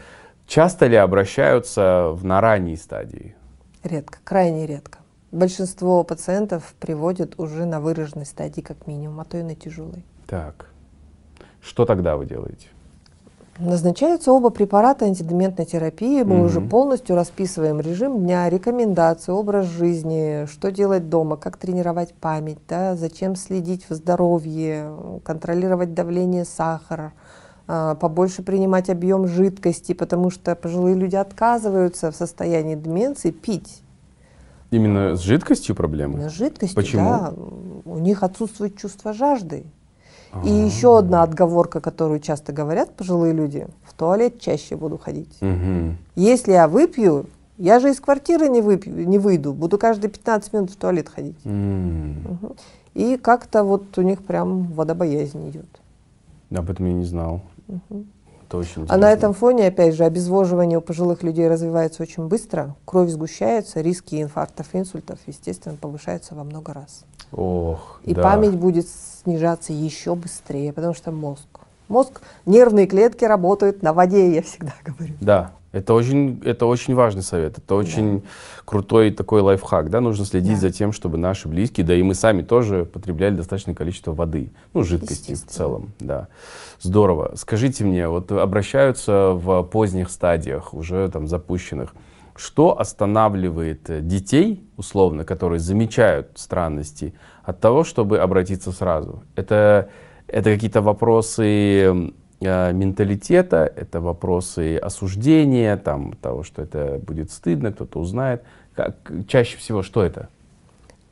[0.48, 3.36] Часто ли обращаются в, на ранней стадии?
[3.84, 4.98] Редко, крайне редко.
[5.36, 10.06] Большинство пациентов приводят уже на выраженной стадии как минимум, а то и на тяжелой.
[10.28, 10.70] Так.
[11.60, 12.68] Что тогда вы делаете?
[13.60, 16.24] Назначаются оба препарата антидементной терапии.
[16.24, 22.60] Мы уже полностью расписываем режим дня, рекомендации, образ жизни, что делать дома, как тренировать память,
[22.70, 27.12] да, зачем следить в здоровье, контролировать давление сахара,
[27.68, 33.82] а, побольше принимать объем жидкости, потому что пожилые люди отказываются в состоянии деменции пить.
[34.72, 36.30] Именно с жидкостью проблемы?
[36.30, 37.10] С жидкостью, Почему?
[37.10, 37.34] да.
[37.86, 39.66] У них отсутствует чувство жажды.
[40.44, 45.34] И еще одна отговорка, которую часто говорят пожилые люди, в туалет чаще буду ходить.
[45.40, 45.98] Мгм.
[46.16, 50.72] Если я выпью, я же из квартиры не, выпью, не выйду, буду каждые 15 минут
[50.72, 51.38] в туалет ходить.
[51.46, 52.38] Мгм.
[52.96, 55.68] И как-то вот у них прям водобоязнь идет.
[56.54, 57.42] Об этом я не знал.
[58.48, 59.06] Это очень А на интересно.
[59.08, 64.68] этом фоне, опять же, обезвоживание у пожилых людей развивается очень быстро, кровь сгущается, риски инфарктов,
[64.74, 67.06] инсультов, естественно, повышаются во много раз.
[67.32, 68.22] Ох, И да.
[68.22, 68.88] память будет
[69.24, 71.48] снижаться еще быстрее, потому что мозг.
[71.88, 75.14] Мозг, нервные клетки работают на воде, я всегда говорю.
[75.22, 77.58] Да, это очень, это очень важный совет.
[77.58, 78.24] Это очень
[78.64, 79.90] крутой такой лайфхак.
[79.90, 80.00] Да?
[80.00, 80.60] Нужно следить Да.
[80.62, 84.84] за тем, чтобы наши близкие, да и мы сами тоже потребляли достаточное количество воды, ну,
[84.84, 85.92] жидкости в целом.
[86.00, 86.30] Да.
[86.80, 87.34] Здорово.
[87.36, 91.94] Скажите мне, вот обращаются в поздних стадиях, уже там запущенных,
[92.38, 99.24] что останавливает детей, условно, которые замечают странности, от того, чтобы обратиться сразу?
[99.36, 99.90] Это,
[100.28, 102.14] это какие-то вопросы
[102.74, 108.44] менталитета, это вопросы осуждения, там, того, что это будет стыдно, кто-то узнает.
[108.74, 108.96] Как,
[109.28, 110.30] чаще всего что это?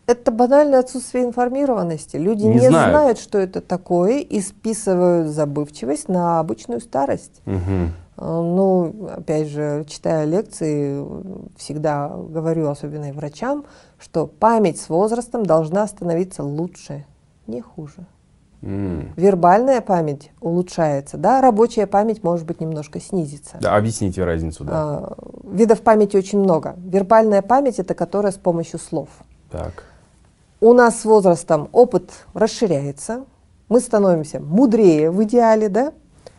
[0.06, 2.18] Это банальное отсутствие информированности.
[2.18, 2.92] Люди Не не, знают.
[2.92, 3.20] знают.
[3.20, 7.42] что это такое, и списывают забывчивость на обычную старость.
[7.46, 11.04] А, Ну, опять же, читая лекции,
[11.58, 13.66] всегда говорю, особенно и врачам,
[13.98, 17.06] что память с возрастом должна становиться лучше,
[17.48, 18.06] не хуже.
[18.64, 19.14] М.
[19.18, 23.58] Вербальная память улучшается, да, рабочая память может быть немножко снизится.
[23.60, 24.72] Да, объясните разницу, да.
[24.74, 26.76] А, Видов памяти очень много.
[26.78, 29.10] Вербальная память это которая с помощью слов.
[29.52, 29.84] Так.
[30.62, 33.26] У нас с возрастом опыт расширяется,
[33.68, 35.92] мы становимся мудрее в идеале, да?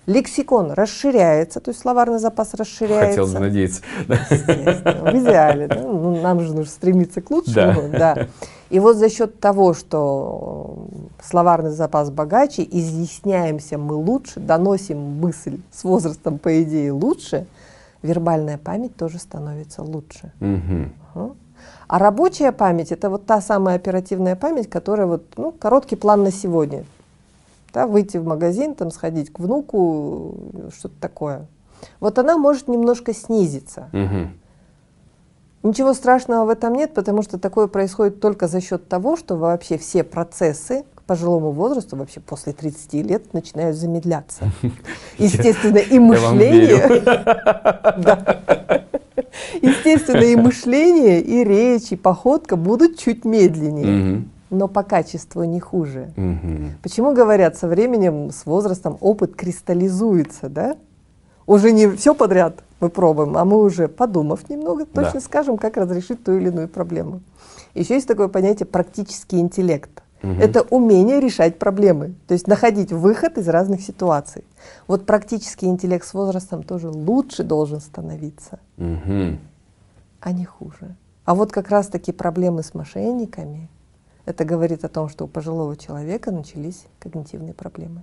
[0.06, 3.08] Лексикон расширяется, то есть словарный запас расширяется.
[3.08, 3.82] Хотелось бы надеяться.
[4.08, 5.66] Естественно, в идеале.
[5.66, 5.80] да.
[5.80, 7.88] Ну, нам же нужно стремиться к лучшему.
[7.90, 8.28] Да.
[8.70, 10.88] И вот за счет того, что
[11.22, 17.46] словарный запас богаче, изъясняемся мы лучше, доносим мысль с возрастом, по идее, лучше,
[18.02, 20.32] вербальная память тоже становится лучше.
[20.40, 21.34] Ага.
[21.86, 26.32] А рабочая память это вот та самая оперативная память, которая вот, ну, короткий план на
[26.32, 26.84] сегодня.
[27.74, 30.36] Да, выйти в магазин, там, сходить к внуку,
[30.78, 31.46] что-то такое.
[31.98, 33.88] Вот она может немножко снизиться.
[33.92, 34.38] Мгм.
[35.64, 39.76] Ничего страшного в этом нет, потому что такое происходит только за счет того, что вообще
[39.76, 44.44] все процессы к пожилому возрасту, вообще после 30 лет, начинают замедляться.
[45.18, 47.02] Естественно, и мышление.
[49.60, 54.26] Естественно, и мышление, и речь, и походка будут чуть медленнее.
[54.54, 56.12] Но по качеству не хуже.
[56.16, 56.72] Мгм.
[56.82, 60.76] Почему говорят, со временем, с возрастом опыт кристаллизуется, да?
[61.46, 65.02] Уже не все подряд мы пробуем, а мы уже, подумав немного, Да.
[65.04, 67.20] точно скажем, как разрешить ту или иную проблему.
[67.74, 70.02] Еще есть такое понятие практический интеллект.
[70.22, 70.40] Мгм.
[70.40, 74.44] Это умение решать проблемы, то есть находить выход из разных ситуаций.
[74.86, 79.38] Вот практический интеллект с возрастом тоже лучше должен становиться, Мгм.
[80.20, 80.96] а не хуже.
[81.26, 83.68] А вот как раз-таки проблемы с мошенниками,
[84.26, 88.02] это говорит о том, что у пожилого человека начались когнитивные проблемы.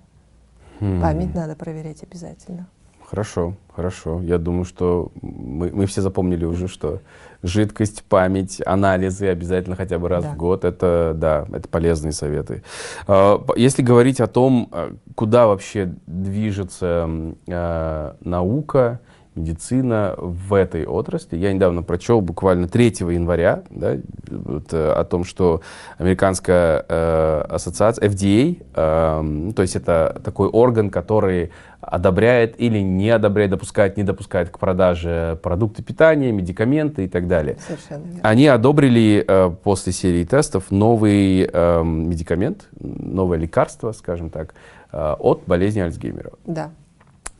[0.79, 1.01] Хм.
[1.01, 2.67] Память надо проверять обязательно.
[3.11, 4.21] Хорошо, хорошо.
[4.21, 7.01] Я думаю, что мы, мы все запомнили уже, что
[7.43, 10.31] жидкость, память, анализы обязательно хотя бы раз Да.
[10.31, 10.63] в год.
[10.63, 12.63] Это, да, это полезные советы.
[13.07, 17.09] А, Если говорить о том, а, куда вообще движется
[17.49, 19.01] а, наука,
[19.35, 21.37] медицина в этой отрасли.
[21.37, 23.97] Я недавно прочел буквально 3 января да,
[24.29, 25.61] вот, э, о том, что
[25.97, 33.09] американская э, ассоциация FDA, э, ну, то есть это такой орган, который одобряет или не
[33.09, 37.57] одобряет, допускает, не допускает к продаже продукты питания, медикаменты и так далее.
[37.65, 38.19] Совершенно верно.
[38.23, 44.53] Они одобрили э, после серии тестов новый э, медикамент, новое лекарство, скажем так,
[44.91, 46.31] э, от болезни Альцгеймера.
[46.45, 46.71] Да.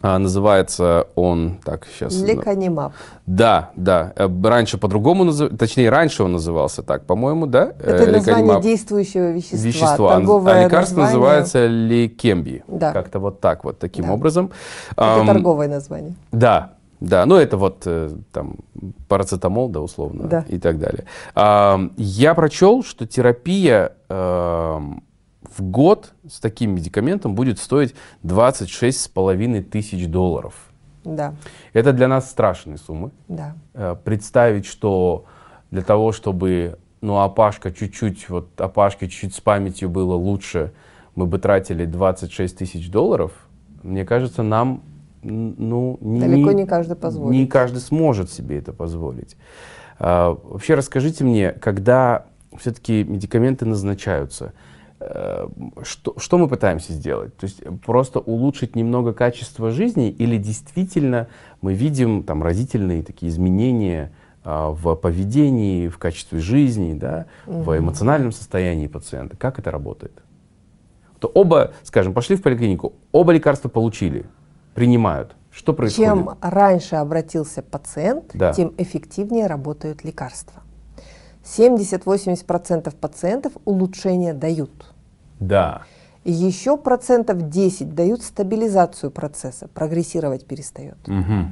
[0.03, 2.19] А, называется он, так, сейчас...
[2.21, 2.93] Леканимаб.
[3.27, 4.13] Да, да.
[4.15, 7.73] Э, Раньше по-другому назывался, точнее, раньше он назывался так, по-моему, да?
[7.79, 8.63] Э, Это название Леканимаб.
[8.63, 9.57] действующего вещества.
[9.59, 10.15] Вещества.
[10.15, 11.19] Торговое а лекарство название.
[11.19, 12.63] называется ликемби.
[12.67, 12.91] Да.
[12.93, 14.13] Как-то вот так вот, таким Да.
[14.13, 14.51] образом.
[14.93, 16.15] Это Ам, торговое название.
[16.31, 18.55] Да, да, ну это вот э, там
[19.07, 20.45] парацетамол, да, условно, Да.
[20.47, 21.05] и так далее.
[21.97, 25.03] Я прочел, что терапия, эм,
[25.43, 30.53] в год с таким медикаментом будет стоить 26,5 тысяч долларов.
[31.03, 31.33] Да.
[31.73, 33.11] Это для нас страшные суммы.
[33.27, 33.55] Да.
[33.73, 35.25] Э, представить, что
[35.71, 40.73] для того, чтобы ну, Апашка чуть-чуть, вот Апашке чуть-чуть с памятью было лучше,
[41.15, 43.31] мы бы тратили 26 тысяч долларов,
[43.83, 44.83] мне кажется, нам
[45.23, 47.39] ну, Далеко не, не каждый позволит.
[47.39, 49.37] Не каждый сможет себе это позволить.
[49.99, 52.25] А, вообще расскажите мне, когда
[52.57, 54.53] все-таки медикаменты назначаются,
[55.83, 57.35] что, что мы пытаемся сделать?
[57.37, 61.27] То есть просто улучшить немного качество жизни или действительно
[61.61, 64.11] мы видим там разительные такие изменения
[64.43, 67.61] а, в поведении, в качестве жизни, да, угу.
[67.61, 69.37] в эмоциональном состоянии пациента?
[69.37, 70.23] Как это работает?
[71.19, 74.25] То оба, скажем, пошли в поликлинику, оба лекарства получили,
[74.73, 75.35] принимают.
[75.51, 76.09] Что происходит?
[76.09, 78.53] Чем раньше обратился пациент, да.
[78.53, 80.63] тем эффективнее работают лекарства.
[81.43, 84.93] 70-80% пациентов улучшения дают.
[85.39, 85.83] Да.
[86.23, 90.97] И еще процентов 10 дают стабилизацию процесса, прогрессировать перестает.
[91.07, 91.51] Угу.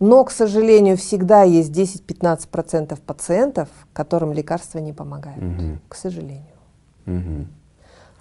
[0.00, 5.42] Но, к сожалению, всегда есть 10-15% пациентов, которым лекарства не помогают.
[5.42, 5.78] Угу.
[5.88, 6.44] К сожалению.
[7.06, 7.46] Угу.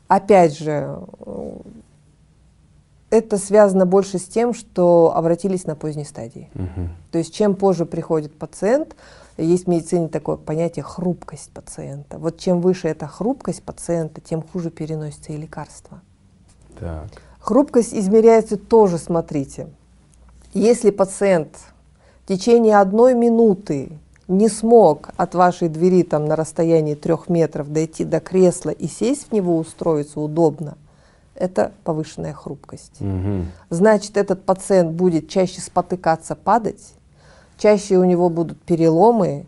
[0.07, 0.97] Опять же,
[3.09, 6.49] это связано больше с тем, что обратились на поздней стадии.
[6.55, 6.89] Угу.
[7.11, 8.95] То есть чем позже приходит пациент,
[9.41, 12.17] есть в медицине такое понятие хрупкость пациента.
[12.17, 16.02] Вот чем выше эта хрупкость пациента, тем хуже переносится и лекарство.
[16.80, 17.08] Так.
[17.39, 19.67] Хрупкость измеряется тоже, смотрите.
[20.54, 21.58] Если пациент
[22.23, 23.91] в течение одной минуты
[24.28, 29.30] не смог от вашей двери там на расстоянии трех метров дойти до кресла и сесть
[29.30, 30.78] в него, устроиться удобно,
[31.34, 33.02] это повышенная хрупкость.
[33.02, 33.45] Угу.
[33.69, 36.93] Значит, этот пациент будет чаще спотыкаться, падать,
[37.59, 39.45] чаще у него будут переломы,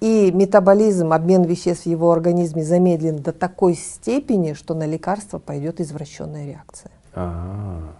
[0.00, 5.80] и метаболизм, обмен веществ в его организме замедлен до такой степени, что на лекарство пойдет
[5.80, 6.92] извращенная реакция.
[7.14, 7.94] Ага.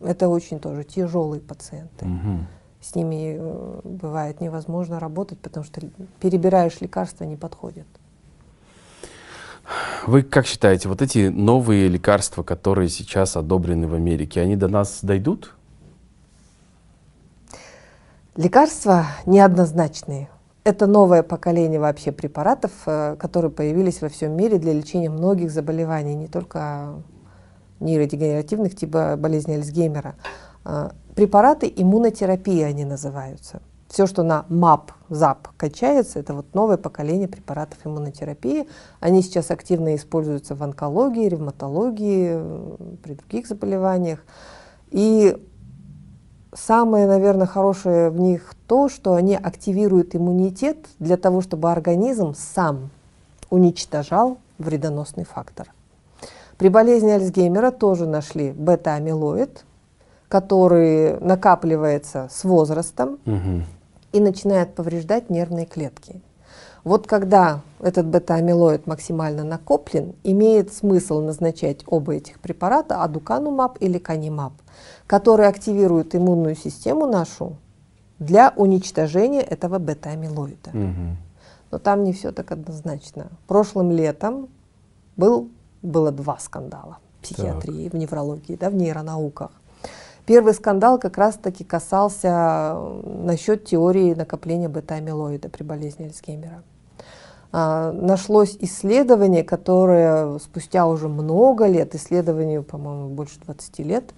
[0.00, 2.06] Это очень тоже тяжелые пациенты.
[2.06, 2.46] Угу
[2.82, 5.80] с ними э, бывает невозможно работать, потому что
[6.20, 7.86] перебираешь лекарства, не подходят.
[10.06, 14.98] Вы как считаете, вот эти новые лекарства, которые сейчас одобрены в Америке, они до нас
[15.02, 15.54] дойдут?
[18.34, 20.30] Лекарства неоднозначные.
[20.64, 26.14] Это новое поколение вообще препаратов, э, которые появились во всем мире для лечения многих заболеваний,
[26.14, 26.94] не только
[27.80, 30.14] нейродегенеративных, типа болезни Альцгеймера.
[30.64, 33.60] А, препараты иммунотерапии они называются.
[33.88, 38.66] Все, что на МАП, ЗАП качается, это вот новое поколение препаратов иммунотерапии.
[39.00, 44.20] Они сейчас активно используются в онкологии, ревматологии, при других заболеваниях.
[44.90, 45.36] И
[46.54, 52.90] самое, наверное, хорошее в них то, что они активируют иммунитет для того, чтобы организм сам
[53.50, 55.72] уничтожал вредоносный фактор.
[56.58, 59.64] При болезни Альцгеймера тоже нашли бета-амилоид,
[60.28, 63.62] который накапливается с возрастом угу.
[64.12, 66.20] и начинает повреждать нервные клетки.
[66.84, 74.52] Вот когда этот бета-амилоид максимально накоплен, имеет смысл назначать оба этих препарата, адуканумаб или канимаб,
[75.06, 77.56] которые активируют иммунную систему нашу
[78.18, 80.70] для уничтожения этого бета-амилоида.
[80.70, 81.16] Угу.
[81.70, 83.28] Но там не все так однозначно.
[83.46, 84.48] Прошлым летом
[85.16, 85.48] был,
[85.82, 87.94] было два скандала в психиатрии, так.
[87.94, 89.50] в неврологии, да, в нейронауках.
[90.26, 96.62] Первый скандал как раз-таки касался насчет теории накопления бета-амилоида при болезни Альцгеймера.
[97.54, 104.14] А, нашлось исследование, которое спустя уже много лет, исследованию, по-моему, больше 20 лет,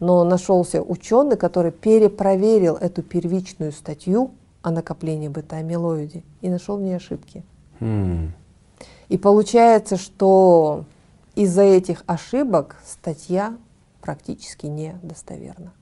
[0.00, 4.30] но нашелся ученый, который перепроверил эту первичную статью
[4.62, 7.44] о накоплении бета-амилоиде и нашел в ней ошибки.
[7.80, 8.30] Mm.
[9.10, 10.84] И получается, что
[11.34, 13.54] из-за этих ошибок статья
[14.00, 15.72] практически недостоверна.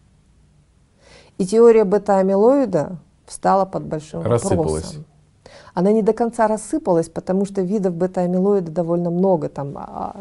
[1.38, 5.04] И теория бета-амилоида встала под большим вопросом.
[5.76, 9.50] Она не до конца рассыпалась, потому что видов бета-амилоида довольно много.
[9.50, 10.16] Там, а,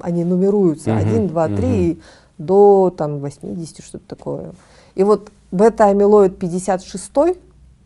[0.00, 2.00] они нумеруются угу, 1, 2, 3 угу.
[2.38, 4.52] до там, 80, что-то такое.
[4.94, 7.10] И вот бета-амилоид 56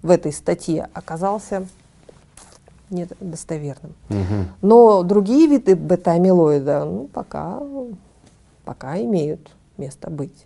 [0.03, 1.67] в этой статье оказался
[2.91, 3.95] недостоверным.
[4.11, 4.45] Угу.
[4.61, 7.63] Но другие виды бета-амилоида ну, пока
[8.67, 10.45] пока имеют место быть.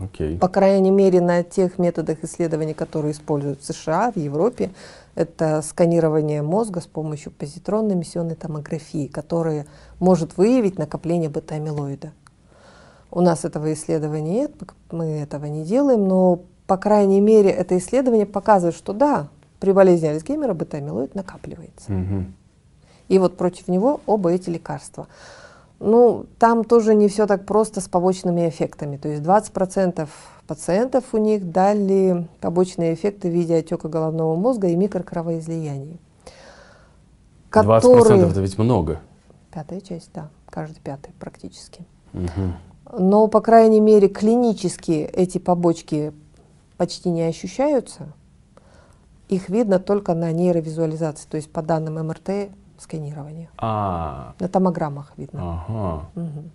[0.00, 0.38] Okay.
[0.38, 4.70] По крайней мере, на тех методах исследований, которые используют в США, в Европе,
[5.14, 9.66] это сканирование мозга с помощью позитронной эмиссионной томографии, которая
[9.98, 12.12] может выявить накопление бета-амилоида.
[13.10, 14.52] У нас этого исследования нет,
[14.92, 20.06] мы этого не делаем, но, по крайней мере, это исследование показывает, что да, при болезни
[20.06, 21.92] Альцгеймера бета-амилоид накапливается.
[23.08, 25.08] И вот против него оба эти лекарства.
[25.80, 28.98] Ну, там тоже не все так просто с побочными эффектами.
[28.98, 30.06] То есть 20%
[30.50, 36.00] пациентов у них дали побочные эффекты в виде отека головного мозга и микрокровоизлияний.
[37.52, 38.98] 20% это ведь много.
[39.52, 41.86] Пятая часть, да, каждый пятый практически.
[42.14, 42.98] Угу.
[42.98, 46.12] Но, по крайней мере, клинически эти побочки
[46.76, 48.08] почти не ощущаются.
[49.28, 53.50] Их видно только на нейровизуализации, то есть по данным МРТ сканирования.
[53.56, 55.64] А, На томограммах видно.
[55.68, 56.08] ага.
[56.16, 56.50] Мгм.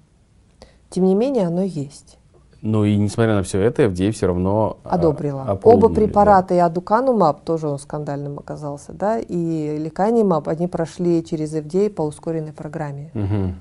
[0.90, 2.18] Тем не менее, оно есть.
[2.66, 5.60] Ну и несмотря на все это, FDA все равно а, Одобрила.
[5.62, 5.94] Оба да.
[5.94, 12.02] препарата, и адуканумаб, тоже он скандальным оказался, да, и ликанимаб, они прошли через FDA по
[12.02, 13.12] ускоренной программе.
[13.14, 13.56] Мгм.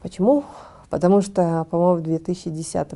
[0.00, 0.44] Почему?
[0.88, 2.88] Потому что, по-моему, в 2010,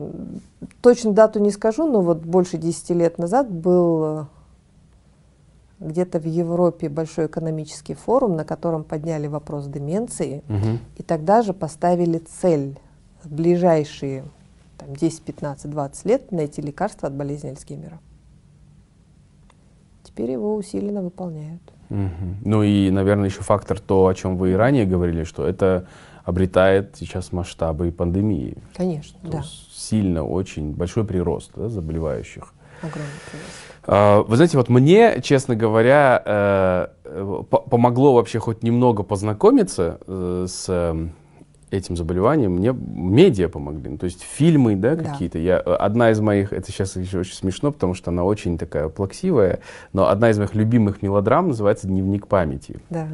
[0.81, 4.25] точно дату не скажу, но вот больше 10 лет назад был э,
[5.81, 10.79] где-то в Европе большой экономический форум, на котором подняли вопрос деменции, Мгм.
[10.97, 12.79] и тогда же поставили цель
[13.25, 14.25] в ближайшие
[14.79, 17.99] там, 10, 15, 20 лет найти лекарство от болезни Альцгеймера.
[20.03, 21.63] Теперь его усиленно выполняют.
[21.89, 22.39] Мгм.
[22.45, 25.87] Ну и, наверное, еще фактор то, о чем вы и ранее говорили, что это
[26.25, 28.57] обретает сейчас масштабы пандемии.
[28.77, 32.55] Конечно, То да, сильно, очень большой прирост да, заболевающих.
[32.81, 33.51] огромный прирост.
[33.85, 39.99] А, Вы знаете, вот мне, честно говоря, э, э, по- помогло вообще хоть немного познакомиться
[40.07, 41.09] э, с э,
[41.73, 42.53] этим заболеванием.
[42.53, 45.05] Мне медиа помогли, ну, то есть фильмы, да, Да.
[45.05, 45.39] какие-то.
[45.39, 48.89] Я э, одна из моих, это сейчас еще очень смешно, потому что она очень такая
[48.89, 49.61] плаксивая,
[49.93, 52.77] но одна из моих любимых мелодрам называется "Дневник памяти".
[52.91, 53.09] Да.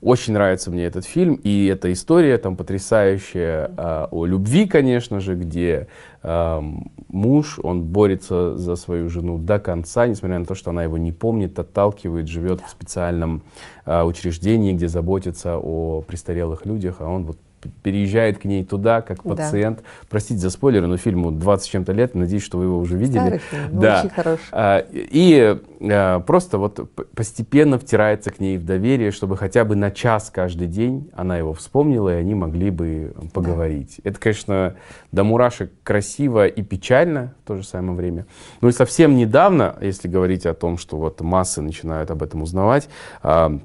[0.00, 5.34] Очень нравится мне этот фильм, и эта история там потрясающая а, о любви, конечно же,
[5.34, 5.88] где
[6.22, 10.98] ам, муж, он борется за свою жену до конца, несмотря на то, что она его
[10.98, 13.42] не помнит, отталкивает, живет в специальном
[13.84, 17.38] а, учреждении, где заботятся о престарелых людях, а он вот
[17.82, 19.30] переезжает к ней туда, как Да.
[19.30, 19.82] пациент.
[20.08, 23.18] Простите за спойлеры, но фильму 20 с чем-то лет, надеюсь, что вы его уже видели.
[23.20, 24.00] Старый фильм, но Да.
[24.00, 24.42] очень хороший.
[24.52, 29.90] А, И а, просто вот постепенно втирается к ней в доверие, чтобы хотя бы на
[29.90, 34.00] час каждый день она его вспомнила, и они могли бы поговорить.
[34.04, 34.74] Это, конечно,
[35.12, 38.26] до мурашек красиво и печально в то же самое время.
[38.60, 42.88] Ну и совсем недавно, если говорить о том, что вот массы начинают об этом узнавать,
[43.22, 43.58] а,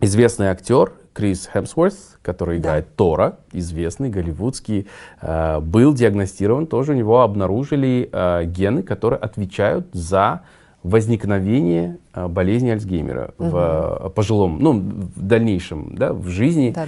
[0.00, 2.68] известный актер Крис Хемсворт, который Да.
[2.68, 4.86] играет Тора, известный голливудский,
[5.20, 10.42] э, был диагностирован, тоже у него обнаружили э, гены, которые отвечают за
[10.84, 16.70] возникновение э, болезни Альцгеймера в э, пожилом, ну, в дальнейшем, да, в жизни.
[16.72, 16.86] Да,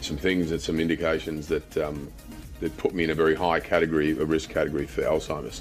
[0.00, 2.08] some things and some indications that um,
[2.60, 5.60] that put me in a very high category, a risk category for Alzheimer's,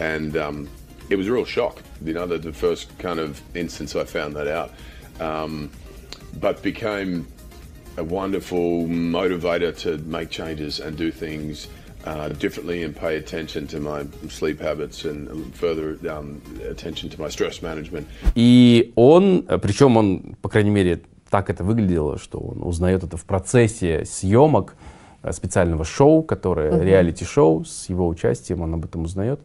[0.00, 0.68] and um,
[1.09, 1.81] it was a real shock.
[2.03, 4.71] You know, the, the first kind of instance I found that out,
[5.19, 5.69] um,
[6.39, 7.27] but became
[7.97, 11.67] a wonderful motivator to make changes and do things.
[12.05, 17.27] Uh, differently and pay attention to my sleep habits and further um, attention to my
[17.27, 18.07] stress management.
[18.35, 23.17] И он, э, причем он, по крайней мере, так это выглядело, что он узнает это
[23.17, 24.82] в процессе съемок э,
[25.32, 29.40] специального шоу, которое реалити-шоу с его участием, он об этом узнает.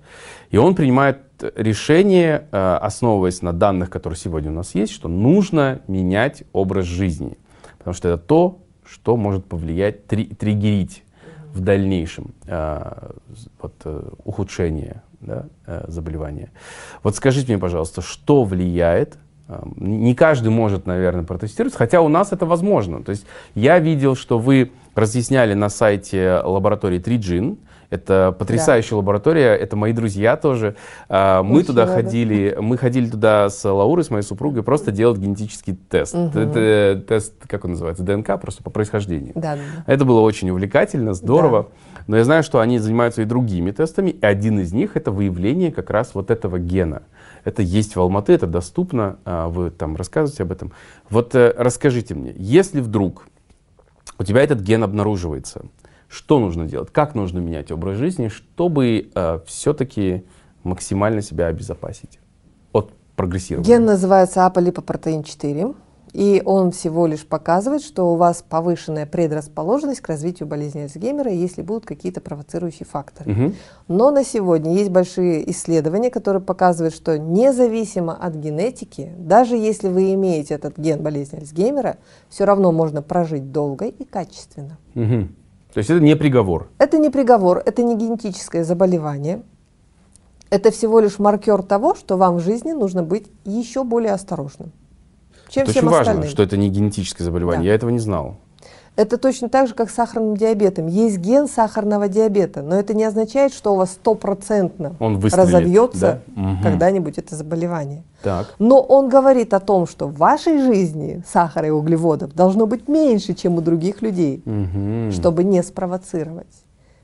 [0.51, 1.19] И он принимает
[1.55, 7.37] решение, э, основываясь на данных, которые сегодня у нас есть, что нужно менять образ жизни.
[7.77, 11.03] Потому что это то, что может повлиять, три- триггерить
[11.53, 13.09] в дальнейшем э,
[13.61, 16.51] вот, э, ухудшение да, э, заболевания.
[17.03, 19.17] Вот скажите мне, пожалуйста, что влияет?
[19.47, 23.03] э, Не каждый может, наверное, протестировать, хотя у нас это возможно.
[23.03, 23.25] То есть
[23.55, 27.57] я видел, что вы разъясняли на сайте лаборатории Триджин.
[27.89, 30.75] Это потрясающая лаборатория, это мои друзья тоже.
[31.09, 31.95] А, Мы Очень туда рада.
[31.95, 36.13] ходили, мы ходили туда с Лаурой, с моей супругой, просто делать генетический тест.
[36.13, 39.31] Это тест, как он называется, ДНК, просто по происхождению.
[39.33, 39.91] Да, да, да.
[39.91, 41.69] Это было очень увлекательно, здорово.
[42.05, 45.71] Но я знаю, что они занимаются и другими тестами, и один из них это выявление
[45.71, 47.01] как раз вот этого гена.
[47.43, 50.73] Это есть в Алматы, это доступно, а, вы там рассказываете об этом.
[51.09, 53.27] Вот э, расскажите мне, если вдруг
[54.17, 55.65] у тебя этот ген обнаруживается,
[56.07, 59.11] что нужно делать, как нужно менять образ жизни, чтобы
[59.45, 60.25] все-таки
[60.63, 62.19] максимально себя обезопасить
[62.73, 63.67] от прогрессирования?
[63.67, 65.73] Ген называется аполипопротеин 4,
[66.13, 71.61] и он всего лишь показывает, что у вас повышенная предрасположенность к развитию болезни Альцгеймера, если
[71.61, 73.31] будут какие-то провоцирующие факторы.
[73.31, 73.55] Мгм.
[73.87, 80.13] Но на сегодня есть большие исследования, которые показывают, что независимо от генетики, даже если вы
[80.13, 81.97] имеете этот ген болезни Альцгеймера,
[82.29, 84.77] все равно можно прожить долго и качественно.
[84.95, 85.35] Мгм.
[85.73, 86.69] То есть это не приговор.
[86.79, 89.43] Это не приговор, это не генетическое заболевание.
[90.49, 94.71] Это всего лишь маркер того, что вам в жизни нужно быть еще более осторожным.
[95.49, 96.31] Чем это всем очень важно, остальным.
[96.31, 97.63] что это не генетическое заболевание.
[97.63, 97.67] Да.
[97.69, 98.35] Я этого не знал.
[98.95, 100.87] Это точно так же, как с сахарным диабетом.
[100.87, 106.41] Есть ген сахарного диабета, но это не означает, что у вас стопроцентно разовьется да?
[106.41, 106.61] Мгм.
[106.63, 108.03] когда-нибудь это заболевание.
[108.23, 108.53] Так.
[108.59, 113.33] Но он говорит о том, что в вашей жизни сахара и углеводов должно быть меньше,
[113.35, 115.13] чем у других людей, Мгм.
[115.13, 116.47] чтобы не спровоцировать.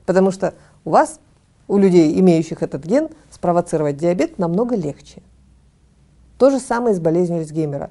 [0.04, 0.52] Потому что
[0.84, 1.18] у вас,
[1.66, 5.22] у людей, имеющих этот ген, спровоцировать диабет намного легче.
[6.36, 7.88] То же самое с болезнью Альцгеймера.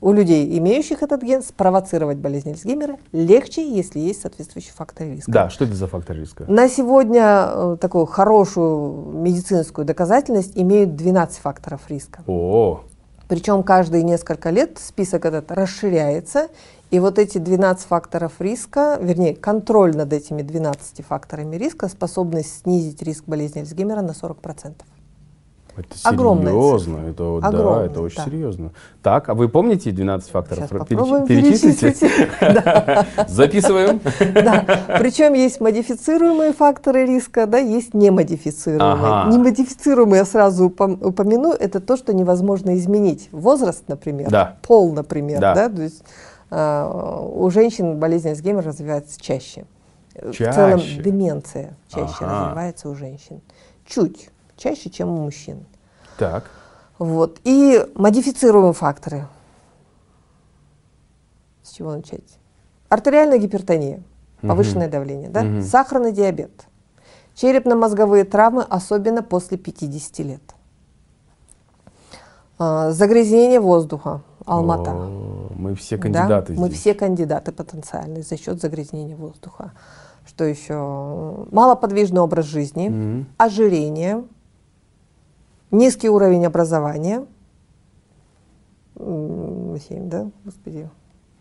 [0.00, 5.30] У людей, имеющих этот ген, спровоцировать болезнь Альцгеймера легче, если есть соответствующий фактор риска.
[5.30, 6.44] Да, что это за фактор риска?
[6.48, 12.22] На сегодня э, такую хорошую медицинскую доказательность имеют 12 факторов риска.
[12.26, 12.82] О,
[13.28, 16.48] Причем каждые несколько лет список этот расширяется,
[16.90, 23.02] и вот эти 12 факторов риска, вернее, контроль над этими 12 факторами риска способны снизить
[23.02, 24.74] риск болезни Альцгеймера на 40%.
[25.76, 26.98] Это Огромная серьезно.
[27.08, 28.24] Это, вот, да, это очень да.
[28.24, 28.70] серьезно.
[29.02, 30.58] Так, а вы помните 12 факторов?
[30.64, 31.94] Сейчас Про- попробуем перечислите?
[33.28, 34.00] Записываем.
[34.34, 34.64] Да.
[34.98, 39.32] Причем есть модифицируемые факторы риска, да, есть немодифицируемые.
[39.32, 43.28] Немодифицируемые, я сразу упом- упомяну, это то, что невозможно изменить.
[43.32, 44.30] Возраст, например,
[44.62, 45.68] пол, например, Да.
[45.68, 46.02] то есть
[46.50, 49.64] а, у женщин болезнь Альцгеймера развивается чаще.
[50.14, 53.40] В целом деменция чаще развивается у женщин.
[53.86, 54.30] Чуть
[54.64, 55.66] чаще, чем у мужчин.
[56.18, 56.44] Так.
[56.98, 57.38] Вот.
[57.44, 59.26] И модифицируемые факторы.
[61.62, 62.38] С чего начать?
[62.88, 64.02] Артериальная гипертония,
[64.40, 65.42] повышенное давление, да?
[65.42, 65.62] Мгм.
[65.62, 66.66] сахарный диабет,
[67.34, 70.42] черепно-мозговые травмы, особенно после 50 лет.
[72.58, 74.92] А, загрязнение воздуха, Алмата.
[74.92, 76.80] О, мы все Да, кандидаты Мы здесь.
[76.80, 79.72] все кандидаты потенциальные за счет загрязнения воздуха.
[80.26, 81.46] Что еще?
[81.50, 83.26] Малоподвижный образ жизни, Мгм.
[83.36, 84.24] ожирение,
[85.74, 87.26] низкий уровень образования.
[88.96, 90.30] Семь, да?
[90.44, 90.88] Господи.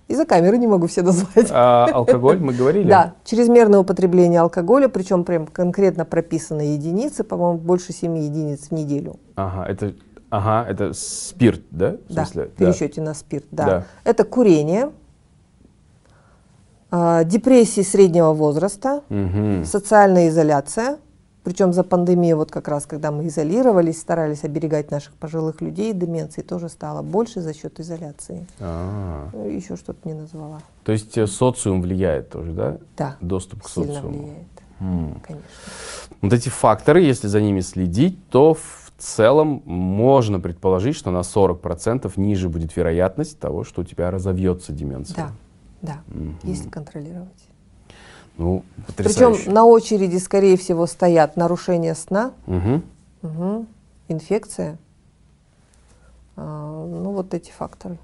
[0.07, 1.47] Из-за камеры не могу все назвать.
[1.51, 2.89] А алкоголь мы говорили?
[2.89, 9.15] Да, чрезмерное употребление алкоголя, причем прям конкретно прописаны единицы, по-моему, больше 7 единиц в неделю.
[9.35, 9.93] Ага, это,
[10.29, 11.97] ага, это спирт, да?
[12.09, 12.45] В Да, смысле?
[12.47, 13.65] в пересчете на спирт, да.
[13.65, 13.83] Да.
[14.03, 14.91] Это курение,
[16.91, 19.63] а, депрессии среднего возраста, Мгм.
[19.63, 20.97] социальная изоляция,
[21.43, 26.41] причем за пандемию, вот как раз, когда мы изолировались, старались оберегать наших пожилых людей, деменции
[26.41, 28.47] тоже стало больше за счет изоляции.
[28.59, 30.61] А, Ну, Еще что-то не назвала.
[30.83, 32.77] То есть э, социум влияет тоже, да?
[32.97, 34.17] Да, Доступ к сильно социуму.
[34.17, 34.47] влияет,
[34.79, 35.21] М.
[35.25, 35.47] конечно.
[36.21, 42.15] Вот эти факторы, если за ними следить, то в целом можно предположить, что на 40%
[42.15, 45.15] ниже будет вероятность того, что у тебя разовьется деменция.
[45.15, 45.31] Да,
[45.81, 46.37] да, Мгм.
[46.43, 47.49] если контролировать.
[48.37, 48.63] Ну,
[48.97, 52.83] Причем на очереди, скорее всего, стоят нарушения сна, Мгм.
[53.21, 53.67] Мгм.
[54.09, 54.77] Инфекция.
[56.35, 57.97] А, ну, вот эти факторы.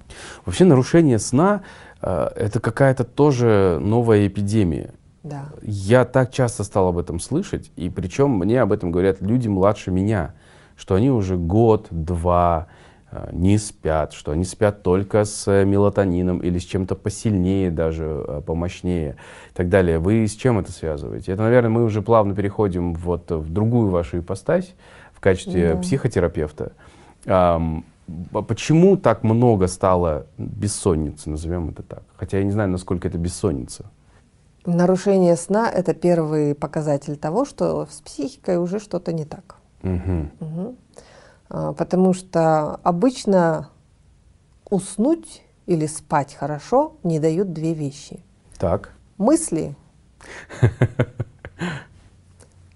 [0.46, 1.62] Вообще нарушение сна
[2.00, 4.94] э, это какая-то тоже новая эпидемия.
[5.22, 5.48] Да.
[5.62, 9.90] Я так часто стал об этом слышать, и причем мне об этом говорят люди младше
[9.90, 10.32] меня,
[10.76, 12.79] что они уже год-два э,
[13.32, 18.42] не спят, что они спят только с э, мелатонином или с чем-то посильнее даже, э,
[18.46, 19.16] помощнее
[19.50, 19.98] и так далее.
[19.98, 21.32] Вы с чем это связываете?
[21.32, 24.74] Это, наверное, мы уже плавно переходим вот в другую вашу ипостась
[25.12, 25.80] в качестве Да.
[25.80, 26.72] психотерапевта.
[28.32, 32.02] Почему так много стало бессонницы, назовем это так?
[32.16, 33.84] Хотя я не знаю, насколько это бессонница.
[34.66, 39.56] Нарушение сна– это первый показатель того, что с психикой уже что-то не так.
[39.82, 40.30] Мгм.
[40.40, 40.76] Мгм.
[41.50, 43.68] А, Потому что обычно
[44.68, 48.20] уснуть или спать хорошо не дают две вещи.
[48.58, 48.92] Так.
[49.18, 49.74] Мысли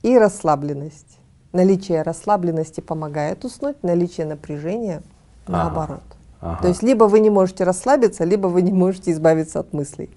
[0.03, 1.19] и расслабленность.
[1.53, 5.03] Наличие расслабленности помогает уснуть, наличие напряжения
[5.47, 6.03] наоборот.
[6.41, 6.63] Ага.
[6.63, 10.11] То есть либо вы не можете расслабиться, либо вы не можете избавиться от мыслей.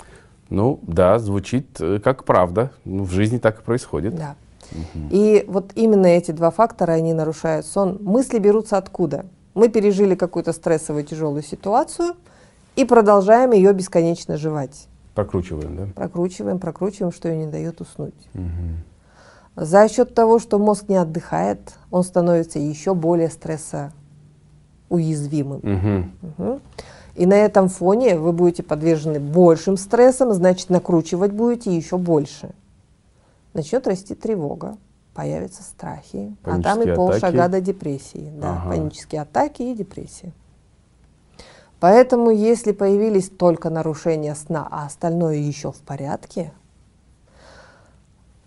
[0.49, 2.71] Ну, да, звучит э, как правда.
[2.85, 4.15] В жизни так и происходит.
[4.15, 4.35] Да.
[5.09, 7.97] И вот именно эти два фактора, они нарушают сон.
[8.01, 9.25] Мысли берутся откуда?
[9.53, 12.15] Мы пережили какую-то стрессовую тяжелую ситуацию
[12.75, 14.87] и продолжаем ее бесконечно жевать.
[15.15, 15.87] Прокручиваем, да?
[15.95, 18.13] Прокручиваем, прокручиваем, что ее не дает уснуть.
[18.33, 18.83] Мгм.
[19.55, 25.61] За счет того, что мозг не отдыхает, он становится еще более стрессоуязвимым.
[25.63, 26.11] Мгм.
[26.21, 26.61] Мгм.
[27.15, 32.51] И на этом фоне вы будете подвержены большим стрессам, значит, накручивать будете еще больше.
[33.57, 34.77] Начнет расти тревога,
[35.15, 37.51] появятся страхи, а там и Панические полшага атаки.
[37.51, 38.31] до депрессии.
[38.39, 38.69] Да, Ага.
[38.69, 40.31] Панические атаки и депрессия.
[41.79, 46.53] Поэтому, если появились только нарушения сна, а остальное еще в порядке,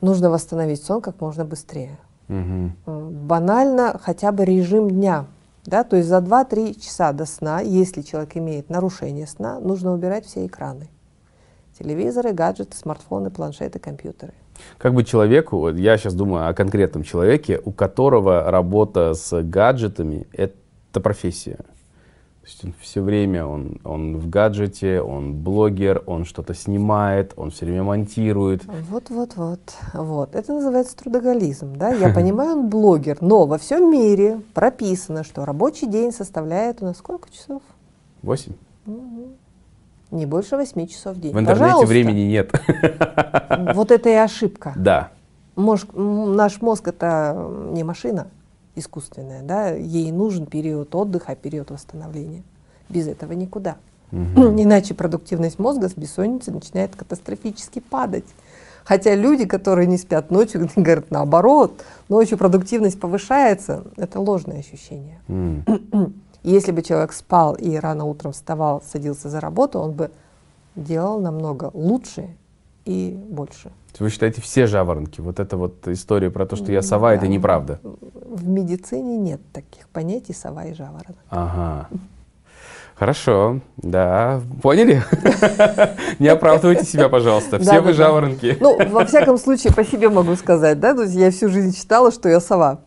[0.01, 1.99] нужно восстановить сон как можно быстрее.
[2.29, 5.27] М, Банально хотя бы режим дня
[5.67, 10.25] Да, то есть за 2-3 часа до сна, если человек имеет нарушение сна, нужно убирать
[10.25, 10.89] все экраны.
[11.79, 14.33] Телевизоры, гаджеты, смартфоны, планшеты, компьютеры.
[14.79, 21.01] Как бы человеку, я сейчас думаю о конкретном человеке, у которого работа с гаджетами— это
[21.01, 21.59] профессия.
[22.41, 27.51] То есть он все время он, он в гаджете, он блогер, он что-то снимает, он
[27.51, 28.65] все время монтирует.
[28.65, 29.61] Вот-вот-вот.
[29.93, 30.35] Вот.
[30.35, 31.77] Это называется трудоголизм.
[31.77, 31.91] Да?
[31.91, 36.97] Я понимаю, он блогер, но во всем мире прописано, что рабочий день составляет у нас
[36.97, 37.63] сколько часов?
[38.23, 38.55] Восемь.
[40.11, 41.33] Не больше восьми часов в день.
[41.33, 41.87] В интернете Пожалуйста.
[41.87, 42.53] времени нет.
[43.75, 44.73] Вот это и ошибка.
[44.77, 45.11] Да.
[45.55, 48.29] Мозг, наш мозг это не машина
[48.75, 52.43] искусственная, да, ей нужен период отдыха, период восстановления.
[52.89, 53.77] Без этого никуда.
[54.13, 58.25] Иначе продуктивность мозга с бессонницей начинает катастрофически падать.
[58.85, 65.21] Хотя люди, которые не спят ночью, говорят наоборот, ночью продуктивность повышается, это ложное ощущение.
[65.29, 65.65] М.
[66.43, 70.11] Если бы человек спал и рано утром вставал, садился за работу, он бы
[70.75, 72.29] делал намного лучше
[72.85, 73.71] и больше.
[73.99, 75.21] Вы считаете, все жаворонки?
[75.21, 77.29] Вот эта вот история про то, что я сова, это Да.
[77.29, 77.81] неправда.
[77.83, 81.17] В медицине нет таких понятий сова и жаворонок.
[81.29, 81.89] Ага.
[82.95, 85.03] Хорошо, да, поняли?
[86.19, 87.59] Не оправдывайте себя, пожалуйста.
[87.59, 88.57] Все вы жаворонки.
[88.61, 92.13] Ну, во всяком случае, по себе могу сказать, да, то есть я всю жизнь считала,
[92.13, 92.81] что я сова,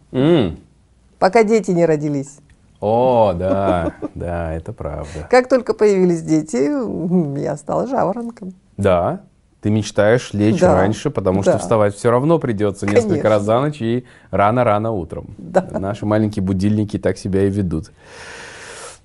[1.19, 2.37] пока дети не родились.
[2.86, 5.25] О, да, да, это правда.
[5.29, 8.53] Как только появились дети, я стала жаворонком.
[8.75, 9.21] Да,
[9.61, 11.57] ты мечтаешь лечь Да, раньше, потому что да.
[11.59, 13.29] вставать все равно придется несколько Конечно.
[13.29, 15.34] раз за ночь и рано-рано утром.
[15.38, 15.65] Да.
[15.71, 17.91] Наши маленькие будильники так себя и ведут.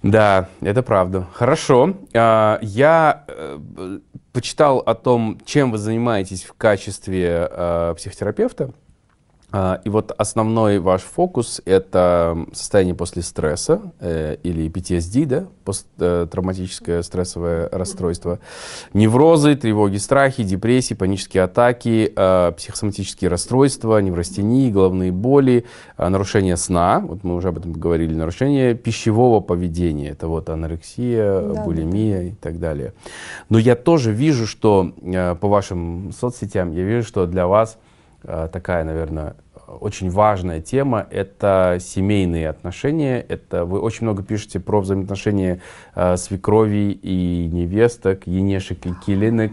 [0.02, 1.28] Да, это правда.
[1.32, 1.94] Хорошо.
[2.14, 3.58] А, Я э,
[4.32, 8.70] почитал о том, чем вы занимаетесь в качестве э, психотерапевта.
[9.50, 17.02] А, И вот основной ваш фокус— это состояние после стресса э, или PTSD, да, посттравматическое
[17.02, 18.40] стрессовое расстройство,
[18.92, 25.64] неврозы, тревоги, страхи, депрессии, панические атаки, э, психосоматические расстройства, неврастении, головные боли,
[25.96, 31.40] э, нарушение сна, вот мы уже об этом говорили, нарушение пищевого поведения, это вот анорексия,
[31.40, 32.92] Да, да, булимия и так далее.
[33.48, 37.87] Но я тоже вижу, что э, по вашим соцсетям, я вижу, что для вас э,
[38.22, 39.36] такая, наверное,
[39.68, 43.20] очень важная тема— это семейные отношения.
[43.20, 45.60] Это вы очень много пишете про взаимоотношения
[45.94, 49.52] э, свекрови и невесток, енешек и килинок.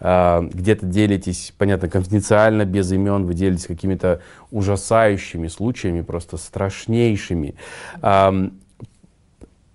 [0.00, 7.56] Э, где-то делитесь, понятно, конфиденциально, без имен, вы делитесь какими-то ужасающими случаями, просто страшнейшими.
[8.02, 8.52] Ам,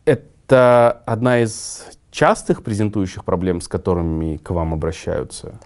[0.06, 5.60] это одна из частых презентующих проблем, с которыми к вам обращаются?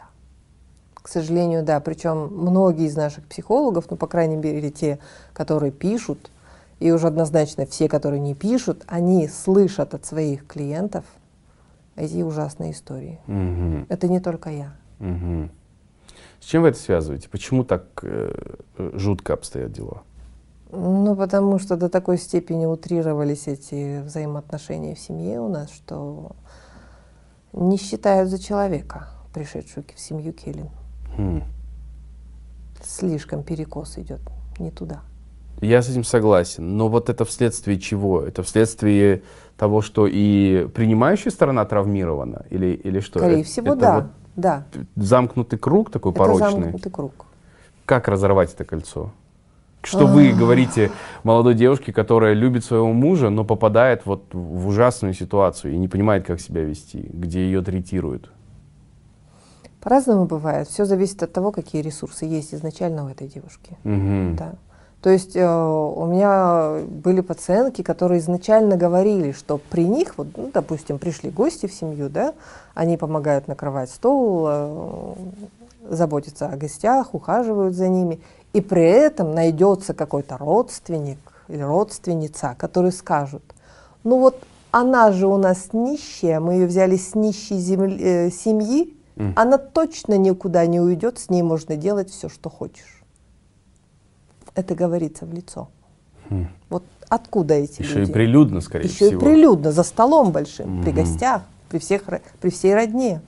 [1.06, 1.80] К сожалению, да.
[1.82, 4.98] Причем многие из наших психологов, ну, по крайней мере, те,
[5.34, 6.32] которые пишут,
[6.80, 11.06] и уже однозначно все, которые не пишут, они слышат от своих клиентов
[11.96, 13.20] эти ужасные истории.
[13.28, 13.86] Мгм.
[13.88, 14.74] Это не только я.
[14.98, 15.52] Мгм.
[16.40, 17.30] С чем вы это связываете?
[17.30, 20.02] Почему так э, жутко обстоят дела?
[20.72, 26.32] Ну, потому что до такой степени утрировались эти взаимоотношения в семье у нас, что
[27.54, 30.72] не считают за человека, пришедшую в семью Келлин.
[31.18, 31.44] Хм.
[32.84, 34.22] Слишком перекос идет
[34.60, 35.02] не туда.
[35.62, 38.22] Я с этим согласен, но вот это вследствие чего?
[38.22, 39.24] Это вследствие
[39.58, 42.46] того, что и принимающая сторона травмирована?
[42.50, 43.20] Или, или что?
[43.20, 43.96] Скорее Это- всего, это да.
[43.96, 44.06] вот
[44.36, 44.66] да.
[44.96, 46.52] замкнутый круг такой Это порочный?
[46.52, 47.26] замкнутый круг.
[47.86, 49.12] Как разорвать это кольцо?
[49.82, 50.92] Что вы говорите
[51.24, 56.26] молодой девушке, которая любит своего мужа, но попадает вот в ужасную ситуацию и не понимает,
[56.26, 58.32] как себя вести, где ее третируют?
[59.86, 60.68] По-разному бывает.
[60.68, 63.78] Все зависит от того, какие ресурсы есть изначально у этой девушки.
[63.84, 64.36] Мгм.
[64.36, 64.54] Да.
[65.04, 70.50] То есть э, у меня были пациентки, которые изначально говорили, что при них, вот, ну,
[70.52, 72.34] допустим, пришли гости в семью, да,
[72.74, 75.14] они помогают накрывать стол, э,
[75.88, 78.20] заботятся о гостях, ухаживают за ними,
[78.54, 83.44] и при этом найдется какой-то родственник или родственница, которые скажут,
[84.04, 84.40] ну вот
[84.72, 89.34] она же у нас нищая, мы ее взяли с нищей земли- э, семьи, Мгм.
[89.36, 93.02] она точно никуда не уйдет, с ней можно делать все, что хочешь.
[94.56, 95.70] Это говорится в лицо.
[96.30, 96.48] Хм.
[96.70, 98.10] Вот откуда эти Еще люди?
[98.10, 99.22] и прилюдно, скорее Еще всего.
[99.22, 101.02] и прилюдно, за столом большим, при Мгм.
[101.02, 102.04] гостях, при, всех,
[102.42, 103.22] при всей родне.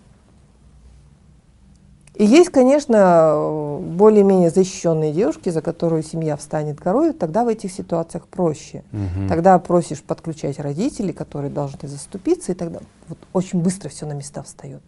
[2.16, 8.28] И есть, конечно, более-менее защищенные девушки, за которую семья встанет горой, тогда в этих ситуациях
[8.28, 8.84] проще.
[8.92, 9.28] Мгм.
[9.30, 14.42] Тогда просишь подключать родителей, которые должны заступиться, и тогда вот очень быстро все на места
[14.42, 14.82] встает.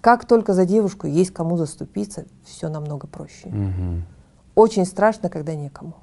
[0.00, 3.48] Как только за девушку есть кому заступиться, все намного проще.
[3.48, 4.04] Мгм.
[4.54, 5.94] Очень страшно, когда некому.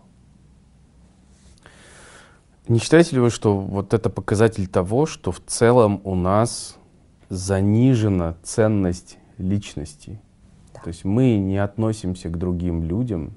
[2.68, 6.76] Не считаете ли вы, что вот это показатель того, что в целом у нас
[7.30, 10.20] занижена ценность личности?
[10.74, 10.82] Да.
[10.82, 13.34] То есть мы не относимся к другим людям,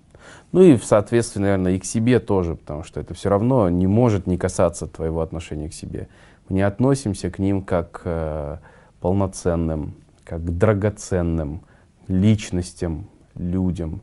[0.52, 4.26] ну и, соответственно, наверное, и к себе тоже, потому что это все равно не может
[4.26, 6.08] не касаться твоего отношения к себе.
[6.48, 8.58] Мы не относимся к ним как э,
[9.00, 9.94] полноценным,
[10.30, 11.62] как драгоценным
[12.08, 14.00] личностям, людям.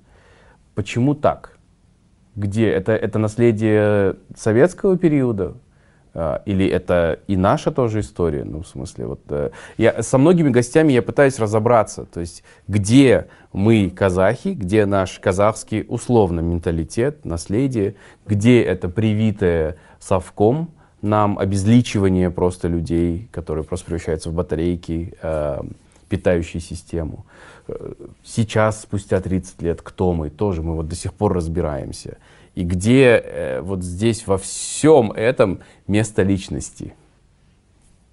[0.76, 1.58] Почему так?
[2.38, 5.56] где это, это наследие советского периода,
[6.14, 10.50] а, или это и наша тоже история, ну, в смысле, вот, э, я, со многими
[10.50, 17.96] гостями я пытаюсь разобраться, то есть, где мы, казахи, где наш казахский, условно, менталитет, наследие,
[18.28, 20.70] где это привитое совком,
[21.02, 25.14] нам обезличивание просто людей, которые просто превращаются в батарейки,
[26.08, 27.26] э, питающие систему
[28.24, 32.18] сейчас, спустя 30 лет, кто мы, тоже мы вот до сих пор разбираемся.
[32.56, 36.96] И где э, вот здесь во всем этом место личности?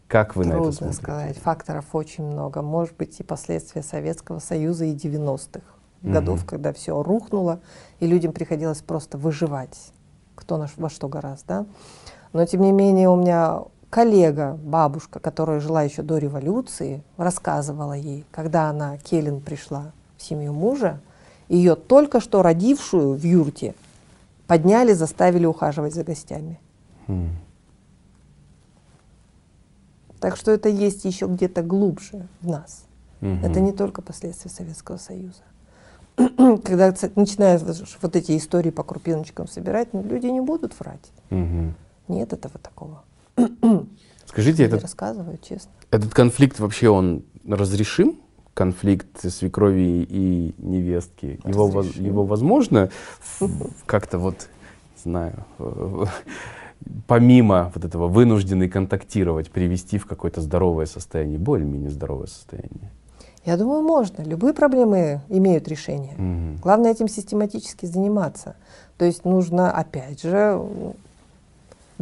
[0.07, 1.03] Как вы Трудно на это смотрите?
[1.03, 1.39] сказать.
[1.39, 2.63] Факторов очень много.
[2.63, 5.63] Может быть, и последствия Советского Союза и 90-х
[6.03, 6.47] годов, угу.
[6.47, 7.61] когда все рухнуло,
[8.01, 9.93] и людям приходилось просто выживать,
[10.35, 11.47] кто на, во что гораздо.
[11.47, 11.67] Да?
[12.35, 13.63] Но, тем не менее, у меня
[13.95, 20.53] коллега, бабушка, которая жила еще до революции, рассказывала ей, когда она, Келлин, пришла в семью
[20.53, 20.99] мужа,
[21.49, 23.77] ее только что родившую в юрте
[24.49, 26.59] подняли, заставили ухаживать за гостями.
[27.07, 27.29] Mm.
[30.19, 32.87] Так что это есть еще где-то глубже в нас.
[33.21, 33.47] Mm-hmm.
[33.47, 35.43] Это не только последствия Советского Союза.
[36.17, 37.63] Когда начинают
[38.03, 41.13] вот эти истории по крупиночкам собирать, ну, люди не будут врать.
[41.31, 41.73] Mm-hmm.
[42.09, 43.05] Нет этого такого.
[44.27, 45.71] Скажите, этот, рассказываю, честно.
[45.91, 48.21] этот конфликт вообще он разрешим?
[48.53, 51.41] Конфликт свекрови и невестки.
[51.45, 52.91] Его, его возможно
[53.87, 54.49] как-то вот,
[55.03, 55.45] знаю,
[57.07, 62.91] помимо вот этого вынужденный контактировать, привести в какое-то здоровое состояние, более-менее здоровое состояние?
[63.45, 64.23] Я думаю, можно.
[64.23, 66.15] Любые проблемы имеют решение.
[66.15, 66.63] Угу.
[66.63, 68.57] Главное этим систематически заниматься.
[68.97, 70.61] То есть нужно, опять же,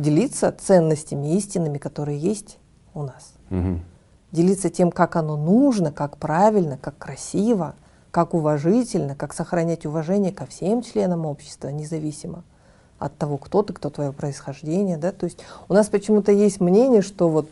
[0.03, 2.59] делиться ценностями, истинами, которые есть
[2.95, 3.33] у нас.
[3.51, 3.81] Угу.
[4.33, 7.75] Делиться тем, как оно нужно, как правильно, как красиво,
[8.11, 12.45] как уважительно, как сохранять уважение ко всем членам общества, независимо
[12.99, 14.97] от того, кто ты, кто твое происхождение.
[14.97, 15.13] Да?
[15.13, 15.39] То есть
[15.69, 17.49] у нас почему-то есть мнение, что вот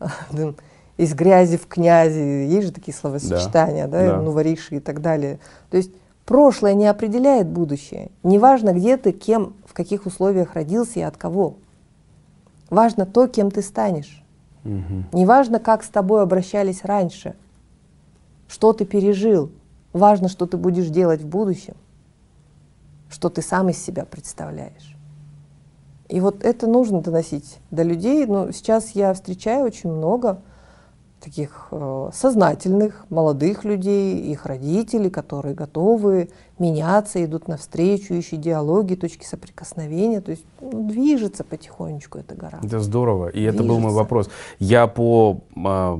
[0.96, 4.22] из грязи в князи, есть же такие словосочетания, да, да, да.
[4.22, 5.38] нувориши и так далее.
[5.70, 5.90] То есть
[6.24, 8.10] прошлое не определяет будущее.
[8.22, 11.56] Неважно, где ты, кем, в каких условиях родился и от кого.
[12.74, 14.22] Важно то, кем ты станешь.
[14.64, 15.04] Угу.
[15.12, 17.36] Не важно, как с тобой обращались раньше,
[18.48, 19.52] что ты пережил.
[19.92, 21.74] Важно, что ты будешь делать в будущем,
[23.08, 24.96] что ты сам из себя представляешь.
[26.08, 28.26] И вот это нужно доносить до людей.
[28.26, 30.40] Но сейчас я встречаю очень много
[31.20, 39.24] таких э, сознательных, молодых людей, их родителей, которые готовы меняться, идут навстречу, ищут диалоги, точки
[39.24, 40.20] соприкосновения.
[40.20, 42.60] То есть ну, движется потихонечку эта гора.
[42.62, 43.28] Это здорово.
[43.28, 43.54] И движется.
[43.54, 44.30] это был мой вопрос.
[44.58, 45.98] Я по э,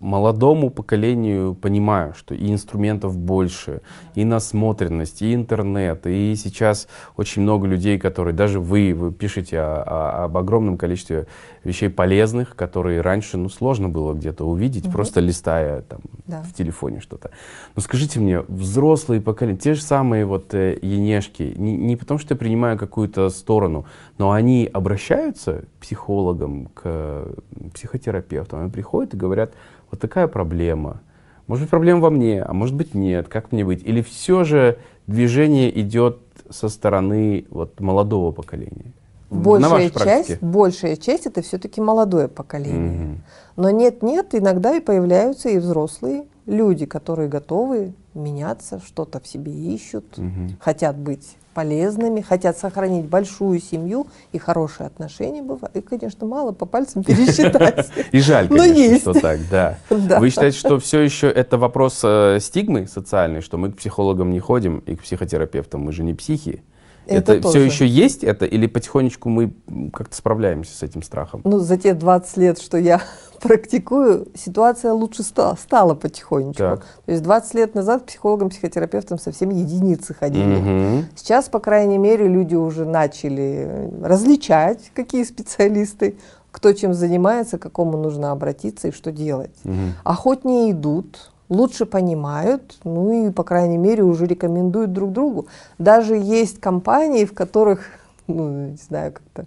[0.00, 3.82] молодому поколению понимаю, что и инструментов больше,
[4.14, 9.82] и насмотренность, и интернет, и сейчас очень много людей, которые, даже вы, вы пишете о,
[9.82, 11.26] о, об огромном количестве
[11.62, 14.92] вещей полезных, которые раньше ну, сложно было где-то увидеть, угу.
[14.92, 16.42] просто листая там, да.
[16.42, 17.30] в телефоне что-то.
[17.74, 22.34] Но скажите мне, взрослые поколения, те же самые вот э, енешки, не, не потому что
[22.34, 23.86] я принимаю какую-то сторону,
[24.18, 27.28] но они обращаются к психологам, к
[27.74, 29.52] психотерапевтам, они приходят и говорят,
[29.90, 31.00] вот такая проблема,
[31.46, 33.82] может быть проблема во мне, а может быть нет, как мне быть?
[33.84, 36.18] Или все же движение идет
[36.50, 38.92] со стороны вот, молодого поколения?
[39.30, 43.06] Большая часть, большая часть это все-таки молодое поколение.
[43.06, 43.18] Mm-hmm.
[43.56, 50.04] Но нет-нет, иногда и появляются и взрослые люди, которые готовы меняться, что-то в себе ищут,
[50.16, 50.52] Mm-hmm.
[50.60, 55.74] хотят быть полезными, хотят сохранить большую семью и хорошие отношения бывают.
[55.74, 57.88] И, конечно, мало по пальцам пересчитать.
[58.12, 59.78] И жаль, конечно, что так, да.
[59.88, 64.38] Вы считаете, что все еще это вопрос э, стигмы социальной, что мы к психологам не
[64.38, 66.62] ходим и к психотерапевтам, мы же не психи?
[67.06, 69.52] Это, это все еще есть это, или потихонечку мы
[69.92, 71.40] как-то справляемся с этим страхом?
[71.44, 73.00] Ну, за те 20 лет, что я
[73.40, 76.58] практикую, ситуация лучше стала, стала потихонечку.
[76.58, 76.86] Так.
[77.04, 80.56] То есть 20 лет назад к психологам, психотерапевтам совсем единицы ходили.
[80.56, 81.04] Угу.
[81.16, 86.16] Сейчас, по крайней мере, люди уже начали различать, какие специалисты,
[86.50, 89.54] кто чем занимается, к какому нужно обратиться и что делать.
[89.64, 89.74] Угу.
[90.04, 95.46] Охотнее идут, лучше понимают, ну и, по крайней мере, уже рекомендуют друг другу.
[95.78, 97.86] Даже есть компании, в которых,
[98.26, 99.46] ну, не знаю, как-то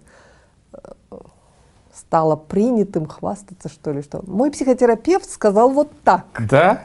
[2.10, 6.24] стало принятым хвастаться, что ли, что мой психотерапевт сказал вот так.
[6.50, 6.82] Да,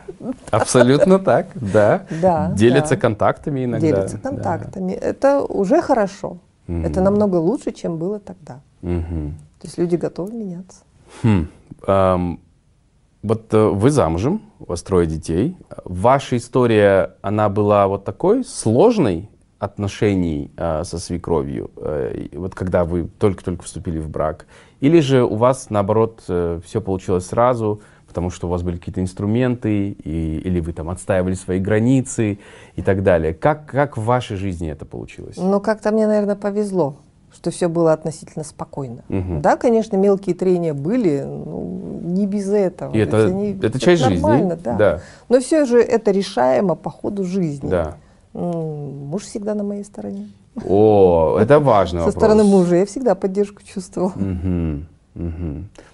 [0.52, 2.06] абсолютно так, да.
[2.22, 2.52] Да.
[2.52, 3.02] Делятся да.
[3.02, 3.88] контактами иногда.
[3.88, 4.92] Делятся контактами.
[4.92, 6.38] Это уже хорошо.
[6.68, 8.60] Это намного лучше, чем было тогда.
[8.82, 10.82] То есть люди готовы меняться.
[11.24, 11.48] Хм.
[13.26, 15.58] Вот э, вы замужем, у вас трое детей.
[15.84, 23.08] Ваша история, она была вот такой сложной отношений э, со свекровью, э, вот когда вы
[23.08, 24.46] только-только вступили в брак?
[24.80, 29.90] Или же у вас, наоборот, все получилось сразу, потому что у вас были какие-то инструменты,
[29.90, 32.40] и, или вы там отстаивали свои границы
[32.76, 33.34] и так далее?
[33.34, 35.38] Как, как в вашей жизни это получилось?
[35.38, 36.98] Но как-то мне, наверное, повезло,
[37.36, 39.04] что все было относительно спокойно.
[39.10, 39.42] Мгм.
[39.42, 42.94] Да, конечно, мелкие трения были, ну, не без этого.
[42.94, 44.22] И это, они- это часть жизни.
[44.22, 44.76] нормально, да.
[44.76, 45.00] да.
[45.30, 47.70] Но все же это решаемо по ходу жизни.
[47.70, 47.96] да.
[48.34, 50.28] Муж всегда на моей стороне.
[50.68, 52.22] О, это важный Со вопрос.
[52.22, 54.12] стороны мужа я всегда поддержку чувствовала.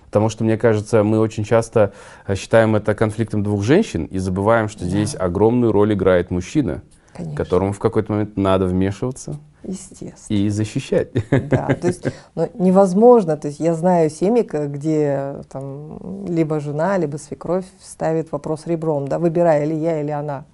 [0.05, 1.93] Потому что, мне кажется, мы очень часто
[2.27, 6.81] э, считаем это конфликтом двух женщин и забываем, что здесь огромную роль играет мужчина,
[7.13, 7.35] Конечно.
[7.35, 10.37] которому в какой-то момент надо вмешиваться Естественно.
[10.37, 11.09] и защищать.
[11.49, 12.05] Да, то есть
[12.35, 13.37] ну, невозможно.
[13.37, 19.19] То есть я знаю семьи, где там либо жена, либо свекровь ставит вопрос ребром, да,
[19.19, 20.45] выбирай или я, или она.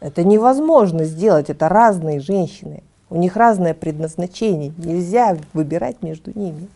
[0.00, 2.82] Это невозможно сделать, это разные женщины.
[3.10, 4.72] У них разное предназначение.
[4.78, 6.68] Нельзя выбирать между ними.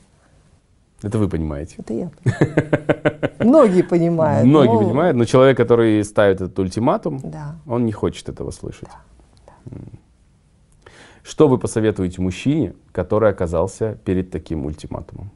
[1.07, 1.77] Это вы понимаете.
[1.79, 3.31] Это я понимаю.
[3.41, 4.47] Многие понимают.
[4.47, 7.57] Многие но- понимают, но человек, который ставит этот ультиматум, Да.
[7.67, 8.89] он не хочет этого слышать.
[11.23, 15.31] Что вы посоветуете мужчине, который оказался перед таким ультиматумом?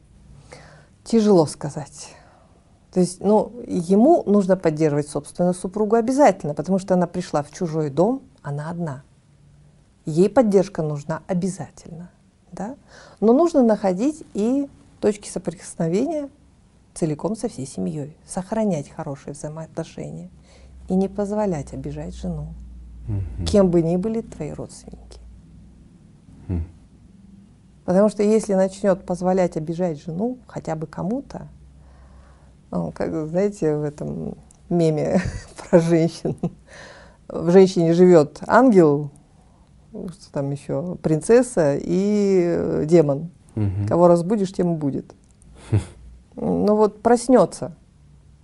[1.03, 2.15] Тяжело сказать.
[2.93, 7.89] То есть, ну, ему нужно поддерживать собственную супругу обязательно, потому что она пришла в чужой
[7.89, 9.03] дом, она одна.
[10.05, 12.09] Ей поддержка нужна обязательно.
[12.51, 12.75] Да?
[13.19, 14.67] Но нужно находить и
[14.99, 16.29] точки соприкосновения
[16.93, 20.29] целиком со всей семьей, сохранять хорошие взаимоотношения
[20.87, 22.53] и не позволять обижать жену,
[23.47, 25.19] кем бы ни были твои родственники.
[26.47, 26.63] Мгм.
[27.85, 31.47] Потому что если начнет позволять обижать жену хотя бы кому-то,
[32.71, 34.37] ну, как знаете, в этом
[34.69, 35.21] меме
[35.69, 36.35] про женщин,
[37.27, 39.11] в женщине живет ангел,
[39.91, 43.31] что там еще, принцесса и э, демон.
[43.55, 43.87] Мгм.
[43.87, 45.13] Кого разбудишь, тем будет.
[46.41, 47.75] Ну вот проснется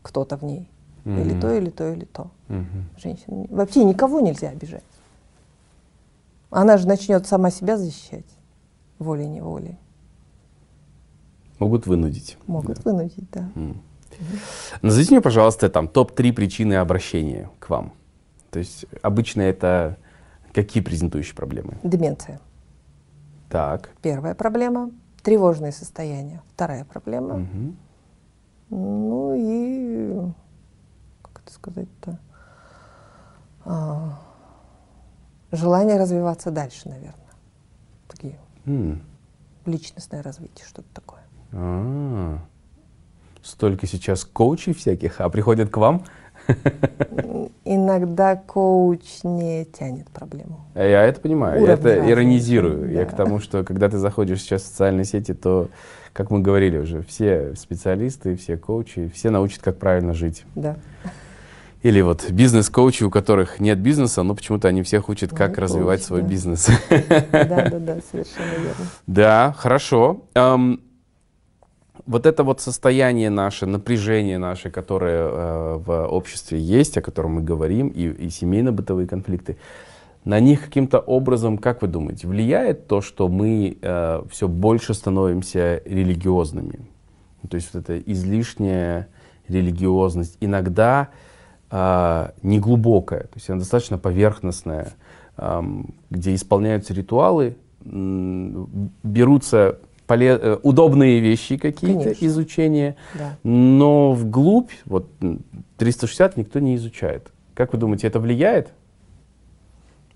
[0.01, 0.69] кто-то в ней.
[1.05, 1.39] Или Мгм.
[1.39, 2.29] то, или то, или то.
[2.49, 2.89] Мгм.
[2.97, 3.47] Женщин.
[3.49, 4.83] Вообще никого нельзя обижать.
[6.49, 8.25] Она же начнет сама себя защищать
[8.99, 9.77] волей-неволей.
[11.59, 12.37] Могут вынудить.
[12.47, 13.49] Могут вынудить, да.
[13.55, 13.81] М.
[14.81, 17.93] Назовите мне, пожалуйста, там топ-3 причины обращения к вам.
[18.51, 19.97] То есть обычно это
[20.53, 21.77] какие презентующие проблемы?
[21.83, 22.39] Деменция.
[23.55, 23.91] Так.
[24.01, 24.91] Первая проблема.
[25.23, 26.41] Тревожные состояния.
[26.53, 27.37] Вторая проблема.
[27.37, 27.77] Мгм.
[28.69, 30.29] Ну и,
[31.21, 32.19] как это сказать-то,
[33.63, 34.19] А,
[35.53, 37.31] желание развиваться дальше, наверное.
[38.09, 39.01] Такие М.
[39.65, 41.23] личностное развитие, что-то такое.
[41.53, 42.37] А.
[43.41, 46.03] Столько сейчас коучей всяких, а приходят к вам?
[47.65, 50.65] Иногда коуч не тянет проблему.
[50.75, 52.11] Я это понимаю, я Уровни это разные.
[52.13, 52.91] иронизирую.
[52.91, 53.11] Я Да.
[53.11, 55.69] к тому, что когда ты заходишь сейчас в социальные сети, то,
[56.13, 60.45] как мы говорили уже, все специалисты, все коучи, все научат, как правильно жить.
[60.55, 60.77] Да.
[61.81, 65.61] Или вот бизнес-коучи, у которых нет бизнеса, но почему-то они всех учат, Ну, как и
[65.61, 66.27] развивать коучи, свой да.
[66.27, 66.67] бизнес.
[66.89, 68.85] Да, да, да, совершенно верно.
[69.07, 70.21] Да, хорошо.
[72.05, 77.41] Вот это вот состояние наше, напряжение наше, которое э, в обществе есть, о котором мы
[77.41, 79.57] говорим, и, и семейно-бытовые конфликты,
[80.23, 83.77] на них каким-то образом, как вы думаете, влияет то, что мы
[84.31, 86.79] все больше становимся религиозными?
[87.47, 89.07] То есть вот эта излишняя
[89.47, 91.09] религиозность иногда
[91.71, 94.93] э, неглубокая, то есть она достаточно поверхностная,
[95.37, 103.37] ам, где исполняются ритуалы, берутся поле- э, удобные вещи какие-то, изучения, Да.
[103.43, 105.41] но вглубь, вот м,
[105.77, 107.31] 360 никто не изучает.
[107.53, 108.73] Как вы думаете, это влияет?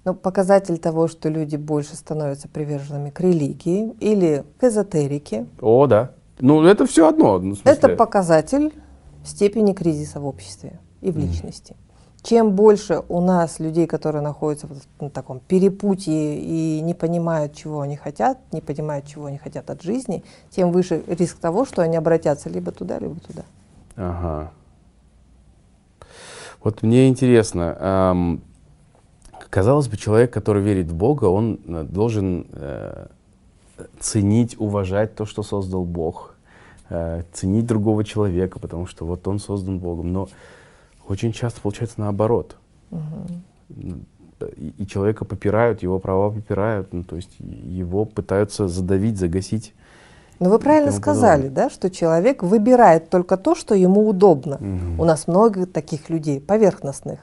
[0.06, 6.12] Ну, показатель того, что люди больше становятся приверженными к религии или к эзотерике, О, да.
[6.40, 7.38] Ну, это все одно.
[7.40, 8.74] ну, это показатель
[9.26, 11.76] степени кризиса в обществе и в личности.
[12.22, 14.68] Чем больше у нас людей, которые находятся
[15.00, 19.82] на таком перепутье и не понимают, чего они хотят, не понимают, чего они хотят от
[19.82, 23.44] жизни, тем выше риск того, что они обратятся либо туда, либо туда.
[23.96, 24.52] Ага.
[26.62, 28.42] Вот мне интересно, ам,
[29.50, 33.08] казалось бы, человек, который верит в Бога, он э, должен э,
[34.00, 36.36] ценить, уважать то, что создал Бог,
[36.90, 40.12] э, ценить другого человека, потому что вот он создан Богом.
[40.12, 40.28] Но
[41.10, 42.56] очень часто получается наоборот.
[43.70, 49.74] И, и человека попирают, его права попирают, ну, то есть его пытаются задавить, загасить.
[50.40, 51.66] Но вы правильно сказали, подобное.
[51.66, 54.58] да, что человек выбирает только то, что ему удобно.
[54.62, 55.00] Мгм.
[55.00, 57.20] У нас много таких людей, поверхностных.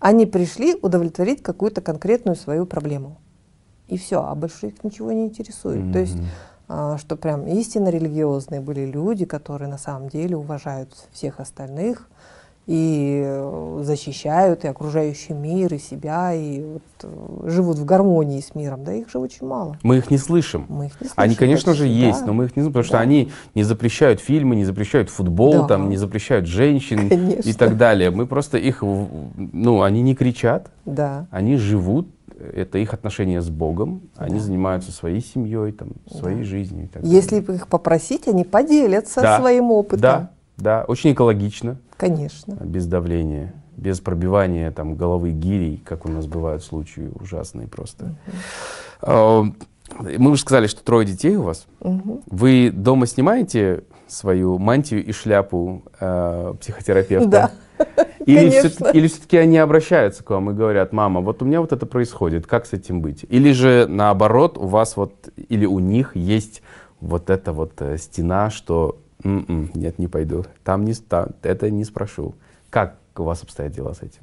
[0.00, 3.18] Они пришли удовлетворить какую-то конкретную свою проблему.
[3.86, 5.92] И все, а больше их ничего не интересует.
[5.92, 6.18] То есть,
[6.66, 12.08] а, что прям истинно религиозные были люди, которые на самом деле уважают всех остальных
[12.68, 18.54] и э, защищают и окружающий мир, и себя, и вот, э, живут в гармонии с
[18.54, 18.84] миром.
[18.84, 19.78] Да их же очень мало.
[19.82, 20.66] Мы их не слышим.
[20.68, 22.26] Мы их не Они, слышим конечно же, есть, да.
[22.26, 23.00] но мы их не знаем, потому что Да.
[23.00, 25.66] они не запрещают фильмы, не запрещают футбол, Да.
[25.68, 27.54] там, не запрещают женщин и Конечно.
[27.54, 28.10] так далее.
[28.10, 31.26] Мы просто их, ну, они не кричат, Да.
[31.30, 32.06] они живут,
[32.54, 34.44] это их отношения с Богом, они Да.
[34.44, 37.56] занимаются своей семьей, там, своей жизнью и так Если далее.
[37.56, 39.38] их попросить, они поделятся Да.
[39.38, 40.00] своим опытом.
[40.00, 42.54] Да, да, очень экологично, Конечно.
[42.60, 48.14] без давления, без пробивания там головы гирей, как у нас бывают случаи ужасные просто.
[49.02, 49.42] А,
[50.00, 51.66] Мы уже сказали, что трое детей у вас.
[51.80, 52.22] Мгм.
[52.26, 57.28] Вы дома снимаете свою мантию и шляпу э, психотерапевта?
[57.28, 57.50] Да.
[58.26, 61.72] Или все-таки, или все-таки они обращаются к вам и говорят, мама, вот у меня вот
[61.72, 63.24] это происходит, как с этим быть?
[63.28, 66.62] Или же наоборот, у вас вот, или у них есть
[67.00, 71.84] вот эта вот э, стена, что «М-м, нет, не пойду, там не, ста- это не
[71.84, 72.34] спрошу.
[72.70, 74.22] Как у вас обстоят дела с этим?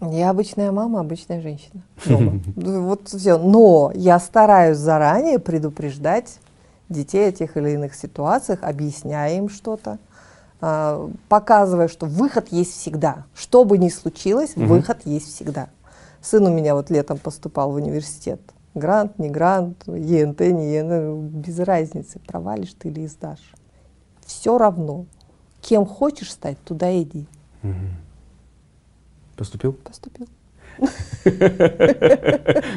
[0.00, 1.82] Я обычная мама, обычная женщина.
[2.56, 3.36] Вот все.
[3.36, 6.38] Но я стараюсь заранее предупреждать
[6.88, 9.98] детей о тех или иных ситуациях, объясняя им что-то,
[10.62, 13.24] а, показывая, что выход есть всегда.
[13.34, 15.68] Что бы ни случилось, выход есть всегда.
[16.22, 18.40] Сын у меня вот летом поступал в университет.
[18.74, 23.52] Грант, не грант, ЕНТ, не ЕНТ, без разницы, провалишь ты или сдашь.
[24.30, 25.06] Все равно.
[25.60, 27.26] Кем хочешь стать, туда иди.
[29.36, 29.72] Поступил?
[29.72, 30.28] Поступил.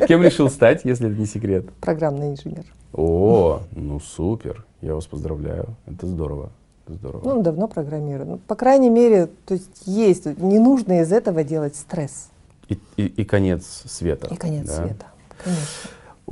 [0.07, 1.71] Кем решил стать, если это не секрет?
[1.79, 2.65] Программный инженер.
[2.91, 6.49] О, ну супер, я вас поздравляю, это здорово,
[6.87, 7.21] здорово.
[7.23, 8.27] Ну, давно программирует.
[8.29, 10.25] Ну, по крайней мере, то есть есть.
[10.39, 12.29] Не нужно из этого делать стресс
[12.67, 14.27] И, и- и конец света.
[14.33, 14.73] и конец да?
[14.87, 15.05] света.
[15.43, 15.63] Конечно.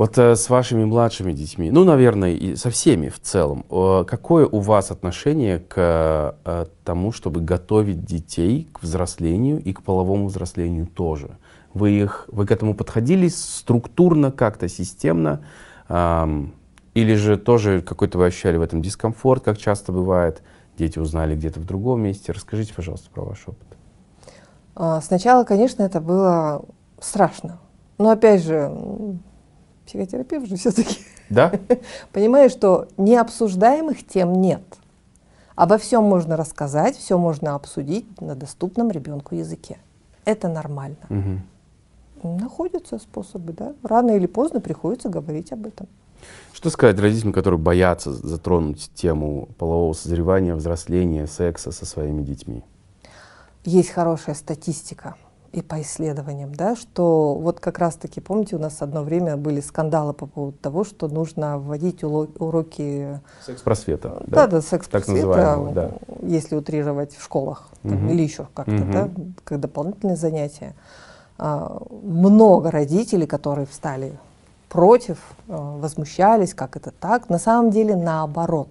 [0.02, 4.48] Вот э, с вашими младшими детьми, ну, наверное, и со всеми в целом, э, какое
[4.48, 10.88] у вас отношение к э, тому, чтобы готовить детей к взрослению и к половому взрослению
[10.88, 11.38] тоже?
[11.76, 15.46] Вы, их, вы к этому подходили структурно, как-то системно?
[15.88, 20.42] Или же тоже какой-то вы ощущали в этом дискомфорт, как часто бывает?
[20.80, 22.32] Дети узнали где-то в другом месте.
[22.32, 23.68] Расскажите, пожалуйста, про ваш опыт.
[24.76, 26.66] А, Сначала, конечно, это было
[27.00, 27.60] страшно.
[28.00, 28.72] Но опять же,
[29.86, 31.52] психотерапевт же все-таки Да?
[32.12, 34.62] понимаешь, что необсуждаемых тем нет.
[35.56, 39.78] Обо всем можно рассказать, все можно обсудить на доступном ребенку языке.
[40.26, 40.98] Это нормально.
[41.10, 41.42] Мгм.
[42.24, 43.74] Находятся способы, да.
[43.84, 45.88] Рано или поздно приходится говорить об этом.
[46.54, 52.64] Что сказать родителям, которые боятся затронуть тему полового созревания, взросления, секса со своими детьми?
[53.64, 55.16] Есть хорошая статистика
[55.52, 60.14] и по исследованиям, да, что вот как раз-таки, помните, у нас одно время были скандалы
[60.14, 64.24] по поводу того, что нужно вводить уроки Секс-просвета.
[64.28, 65.92] да, да, секс Так называемого, да.
[66.22, 68.10] если утрировать в школах там, Мгм.
[68.10, 68.92] или еще как-то, Мгм.
[68.92, 69.10] да,
[69.44, 70.74] как дополнительные занятия.
[71.38, 74.14] А, много родителей, которые встали
[74.70, 75.18] против,
[75.50, 77.30] а, возмущались, как это так.
[77.30, 78.70] На самом деле наоборот.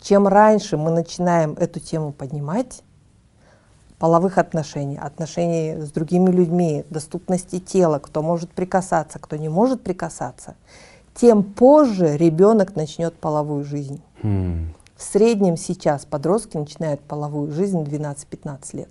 [0.00, 2.82] Чем раньше мы начинаем эту тему поднимать,
[4.04, 10.56] половых отношений, отношений с другими людьми, доступности тела, кто может прикасаться, кто не может прикасаться,
[11.14, 14.02] тем позже ребенок начнет половую жизнь.
[14.22, 14.74] Хм.
[14.94, 18.90] В среднем сейчас подростки начинают половую жизнь в 12-15 лет.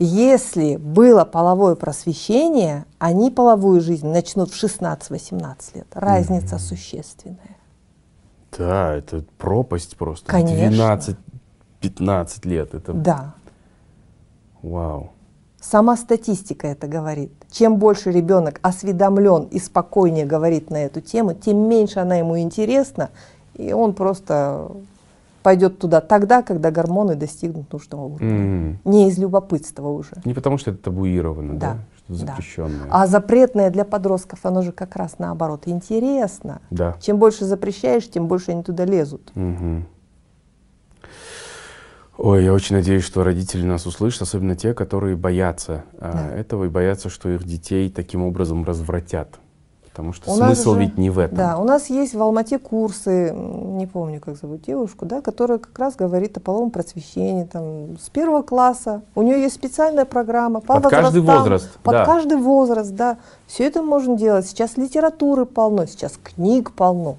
[0.00, 5.86] Если было половое просвещение, они половую жизнь начнут в 16-18 лет.
[5.92, 7.56] Разница существенная.
[8.58, 10.26] Да, это пропасть просто.
[10.26, 10.98] Конечно.
[11.80, 12.74] 12-15 лет.
[12.74, 13.34] Это Да.
[14.62, 15.10] Вау.
[15.60, 17.32] Сама статистика это говорит.
[17.50, 23.10] Чем больше ребенок осведомлен и спокойнее говорит на эту тему, тем меньше она ему интересна,
[23.54, 24.72] и он просто
[25.44, 28.28] пойдет туда тогда, когда гормоны достигнут нужного уровня.
[28.28, 28.78] М.
[28.84, 30.12] Не из любопытства уже.
[30.24, 31.76] Не потому, что это табуировано, да?
[32.08, 32.32] Да, Что да.
[32.32, 32.88] запрещенное.
[32.90, 36.60] А запретное для подростков, оно же как раз наоборот интересно.
[36.70, 36.96] Да.
[37.00, 39.30] Чем больше запрещаешь, тем больше они туда лезут.
[39.34, 39.86] Мгм.
[42.24, 46.36] Ой, я очень надеюсь, что родители нас услышат, особенно те, которые боятся а, Да.
[46.36, 49.40] этого и боятся, что их детей таким образом развратят.
[49.90, 51.36] Потому что У смысл же- ведь не в этом.
[51.36, 55.76] Да, у нас есть в Алмате курсы, не помню, как зовут девушку, да, которая как
[55.76, 59.02] раз говорит о половом просвещении, там, с первого класса.
[59.16, 62.04] У нее есть специальная программа по Под каждый возраст, Под да.
[62.06, 63.18] каждый возраст, да.
[63.48, 64.46] Все это можно делать.
[64.46, 67.16] Сейчас литературы полно, сейчас книг полно.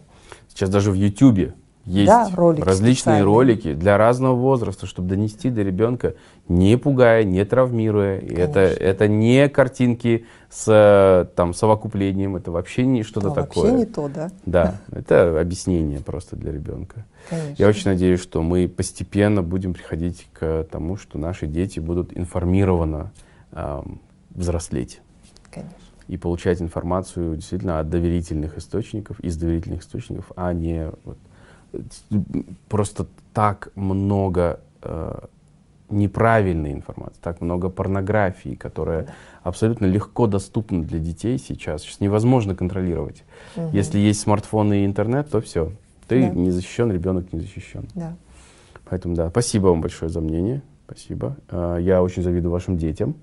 [0.47, 1.53] Сейчас даже в Ютубе
[1.85, 6.15] есть Да, ролики различные ролики для разного возраста, чтобы донести до ребенка,
[6.47, 8.19] не пугая, не травмируя.
[8.19, 8.83] И это, Конечно.
[8.83, 13.71] это не картинки с э, там, совокуплением, это вообще не что-то Но такое.
[13.71, 14.29] вообще не то, да.
[14.45, 17.05] Да, это объяснение просто для ребенка.
[17.29, 17.55] Конечно.
[17.57, 23.11] Я очень надеюсь, что мы постепенно будем приходить к тому, что наши дети будут информированно
[23.51, 25.01] ам, взрослеть
[25.51, 25.75] Конечно.
[26.07, 31.32] и получать информацию действительно от доверительных источников, из доверительных источников, а не вот, э,
[32.69, 35.19] просто так много э,
[35.89, 39.07] неправильной информации, так много порнографии, которая
[39.43, 41.83] абсолютно легко доступна для детей сейчас.
[41.83, 43.23] Сейчас невозможно контролировать.
[43.71, 45.71] Если есть смартфон и интернет, то все.
[46.07, 46.29] Ты Да.
[46.29, 47.87] не защищен, ребенок не защищен.
[47.95, 48.15] Да.
[48.89, 50.61] Поэтому да, спасибо вам большое за мнение.
[50.85, 51.37] Спасибо.
[51.49, 53.15] А, Я очень завидую вашим детям.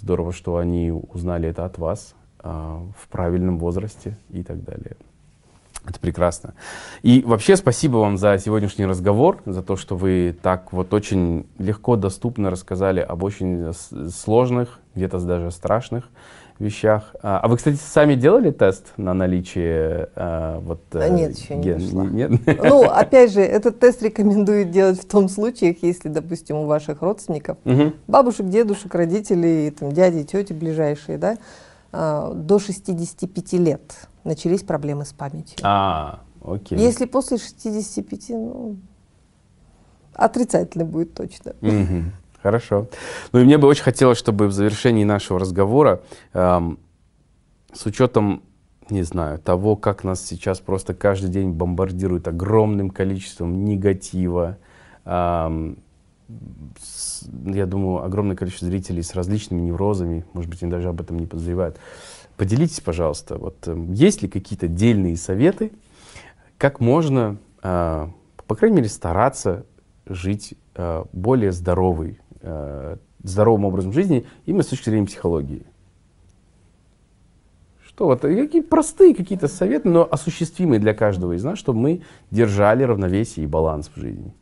[0.00, 4.96] Здорово, что они узнали это от вас а, в правильном возрасте и так далее.
[5.88, 6.54] Это прекрасно.
[7.02, 11.96] И вообще спасибо вам за сегодняшний разговор, за то, что вы так вот очень легко,
[11.96, 13.72] доступно рассказали об очень
[14.10, 16.08] сложных, где-то даже страшных
[16.58, 17.14] вещах.
[17.22, 20.80] А а вы, кстати, сами делали тест на наличие а, вот...
[20.94, 22.04] А нет, еще не ген- дошла.
[22.04, 22.30] Нет?
[22.64, 27.58] Ну, опять же, этот тест рекомендуют делать в том случае, если, допустим, у ваших родственников
[27.64, 27.92] Мгм.
[28.08, 31.36] бабушек, дедушек, родителей, там, дяди, тети ближайшие, да,
[32.34, 35.58] до 65 лет начались проблемы с памятью.
[35.62, 36.78] А, окей.
[36.78, 38.76] Если после 65, ну,
[40.14, 41.54] отрицательно будет точно.
[41.60, 42.12] Мгм.
[42.42, 42.86] Хорошо.
[43.32, 46.78] Ну и мне бы очень хотелось, чтобы в завершении нашего разговора, эм,
[47.72, 48.42] с учетом,
[48.88, 54.58] не знаю, того, как нас сейчас просто каждый день бомбардируют огромным количеством негатива,
[55.04, 55.78] эм,
[57.44, 61.26] я думаю, огромное количество зрителей с различными неврозами, может быть, они даже об этом не
[61.26, 61.78] подозревают.
[62.36, 65.72] Поделитесь, пожалуйста, вот эм, есть ли какие-то дельные советы,
[66.58, 68.08] как можно, э,
[68.46, 69.64] по крайней мере, стараться
[70.06, 75.64] жить э, более здоровый, э, здоровым образом жизни именно с точки зрения психологии?
[77.86, 82.82] Что вот, какие простые какие-то советы, но осуществимые для каждого из нас, чтобы мы держали
[82.82, 84.34] равновесие и баланс в жизни.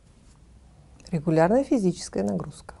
[1.15, 2.75] Регулярная физическая нагрузка.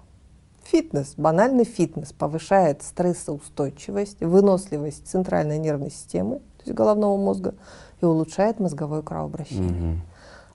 [0.65, 7.53] Фитнес, банальный фитнес повышает стрессоустойчивость, выносливость центральной нервной системы, то есть головного мозга,
[8.01, 9.69] и улучшает мозговое кровообращение.
[9.93, 10.01] Мгм.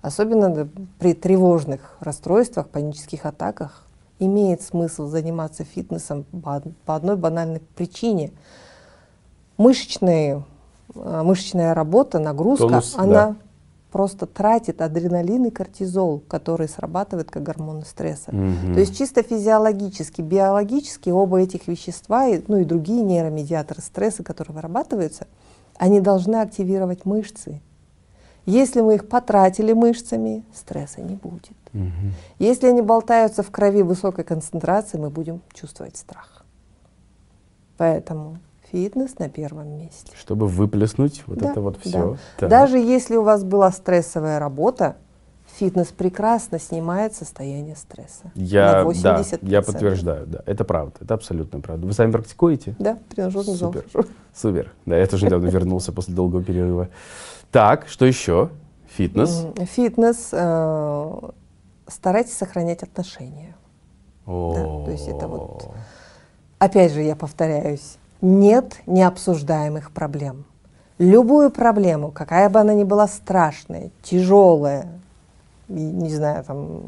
[0.03, 0.69] Особенно
[0.99, 3.87] при тревожных расстройствах, панических атаках
[4.19, 8.33] имеет смысл заниматься фитнесом по од- по одной банальной причине.
[9.57, 10.45] Мышечные,
[10.95, 13.37] э, мышечная работа, нагрузка, Тонус, она да.
[13.91, 18.35] Просто тратит адреналин и кортизол, которые срабатывают как гормоны стресса.
[18.35, 18.75] Мгм.
[18.75, 24.55] То есть чисто физиологически, биологически оба этих вещества, и- ну и другие нейромедиаторы стресса, которые
[24.55, 25.27] вырабатываются,
[25.77, 27.61] они должны активировать мышцы.
[28.47, 31.57] Если мы их потратили мышцами, стресса не будет.
[31.73, 32.15] Мгм.
[32.39, 36.45] Если они болтаются в крови высокой концентрации, мы будем чувствовать страх.
[37.77, 38.39] Поэтому
[38.73, 40.13] фитнес на первом месте.
[40.19, 41.89] Чтобы выплеснуть вот Да, это вот да.
[41.89, 42.17] все.
[42.49, 44.97] Даже если у вас была стрессовая работа,
[45.59, 48.31] фитнес прекрасно снимает состояние стресса.
[48.35, 49.39] Я, на да, 80%.
[49.49, 51.87] я подтверждаю, да, это правда, это абсолютно правда.
[51.87, 52.75] Вы сами практикуете?
[52.79, 53.73] Да, тренажерный зал.
[53.73, 54.07] Супер.
[54.35, 54.73] Супер.
[54.87, 56.89] Да, я тоже недавно вернулся после долгого перерыва.
[57.51, 58.51] Так, что еще?
[58.97, 59.47] Фитнес.
[59.75, 60.29] Фитнес.
[60.33, 61.21] э,
[61.89, 63.55] старайтесь сохранять отношения.
[64.27, 65.69] О, то есть это вот-
[66.59, 70.45] Опять же, я повторяюсь, нет необсуждаемых проблем.
[70.99, 75.01] Любую проблему, какая бы она ни была страшная, тяжелая,
[75.69, 76.83] не знаю, там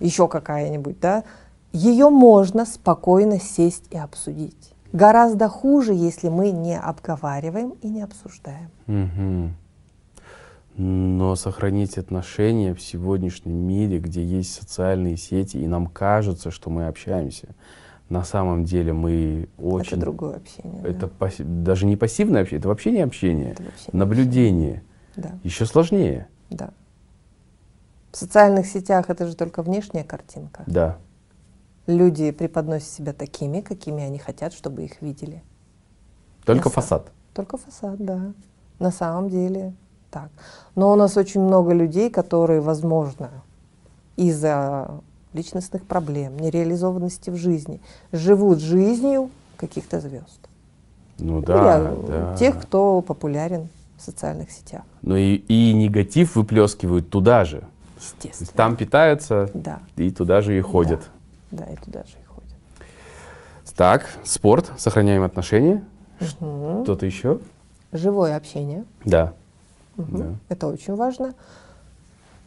[0.00, 1.24] еще какая-нибудь, да,
[1.72, 4.72] ее можно спокойно сесть и обсудить.
[4.92, 8.70] Гораздо хуже, если мы не обговариваем и не обсуждаем.
[8.86, 9.54] Мгм.
[10.76, 16.86] Но сохранить отношения в сегодняшнем мире, где есть социальные сети, и нам кажется, что мы
[16.86, 17.48] общаемся,
[18.08, 19.92] на самом деле мы очень...
[19.92, 20.80] Это другое общение.
[20.82, 20.88] да.
[20.88, 23.50] Это пасси- даже не пассивное общение, это вообще не общение.
[23.52, 24.82] Это вообще не Наблюдение.
[25.16, 26.28] Да, Еще сложнее.
[26.50, 26.70] да.
[28.12, 30.62] В социальных сетях это же только внешняя картинка.
[30.66, 30.98] Да.
[31.86, 35.42] Люди преподносят себя такими, какими они хотят, чтобы их видели.
[36.44, 37.12] Только На са- фасад.
[37.34, 38.32] Только фасад, да.
[38.78, 39.74] На самом деле
[40.10, 40.30] так.
[40.74, 43.30] Но у нас очень много людей, которые, возможно,
[44.16, 45.00] из-за
[45.40, 47.80] личностных проблем, нереализованности в жизни,
[48.12, 50.40] живут жизнью каких-то звезд.
[51.18, 52.36] Ну Или, да, а, да.
[52.36, 54.82] Тех, кто популярен в социальных сетях.
[55.02, 57.64] Ну и, и негатив выплескивают туда же.
[57.98, 58.50] Естественно.
[58.54, 61.08] Там питаются Да, и туда же и ходят.
[61.50, 62.50] да, и туда же и ходят.
[63.76, 65.84] Так, спорт, сохраняем отношения.
[66.20, 67.40] Что-то еще?
[67.92, 68.84] Живое общение.
[69.04, 69.32] Да.
[69.96, 70.18] Мгм.
[70.18, 70.26] Да.
[70.48, 71.34] Это очень важно.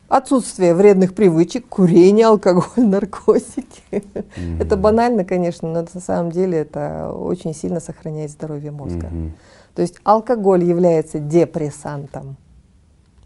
[0.10, 4.04] Отсутствие вредных привычек, курение, алкоголь, наркотики.
[4.60, 9.08] Это банально, конечно, но на самом деле это очень сильно сохраняет здоровье мозга.
[9.08, 9.34] Мгм.
[9.76, 12.38] То есть алкоголь является депрессантом.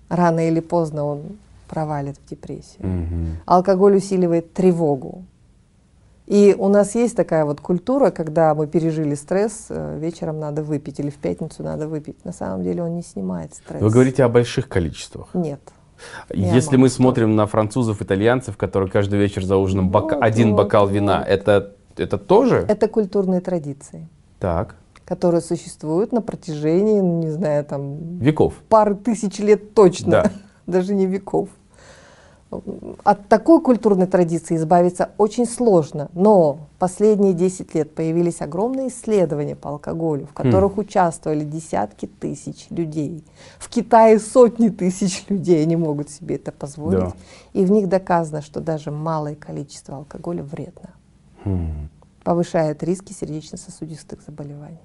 [0.10, 1.22] Рано или поздно он
[1.70, 2.86] провалит в депрессию.
[2.86, 3.38] Мгм.
[3.46, 5.24] Алкоголь усиливает тревогу.
[6.26, 11.00] И у нас есть такая вот культура, когда мы пережили стресс, э, вечером надо выпить
[11.00, 12.24] или в пятницу надо выпить.
[12.26, 13.82] На самом деле он не снимает стресс.
[13.82, 15.30] Вы говорите о больших количествах.
[15.34, 15.62] Нет.
[16.34, 20.52] Я Если мы смотрим на французов, итальянцев, которые каждый вечер за ужином бока- Вот, один
[20.52, 21.28] вот, бокал вина, вот.
[21.28, 22.66] это, это тоже?
[22.68, 24.08] Это культурные традиции,
[24.40, 24.76] Так.
[25.06, 28.54] которые существуют на протяжении, ну, не знаю, там Веков.
[28.70, 30.32] пары тысяч лет точно, Да.
[30.68, 31.50] даже не веков.
[33.04, 39.70] От такой культурной традиции избавиться очень сложно, но последние 10 лет появились огромные исследования по
[39.70, 43.24] алкоголю, в которых участвовали десятки тысяч людей.
[43.60, 47.00] В Китае сотни тысяч людей не могут себе это позволить.
[47.00, 47.14] Да.
[47.54, 50.90] И в них доказано, что даже малое количество алкоголя вредно.
[51.46, 51.90] Хм.
[52.24, 54.80] Повышает риски сердечно-сосудистых заболеваний.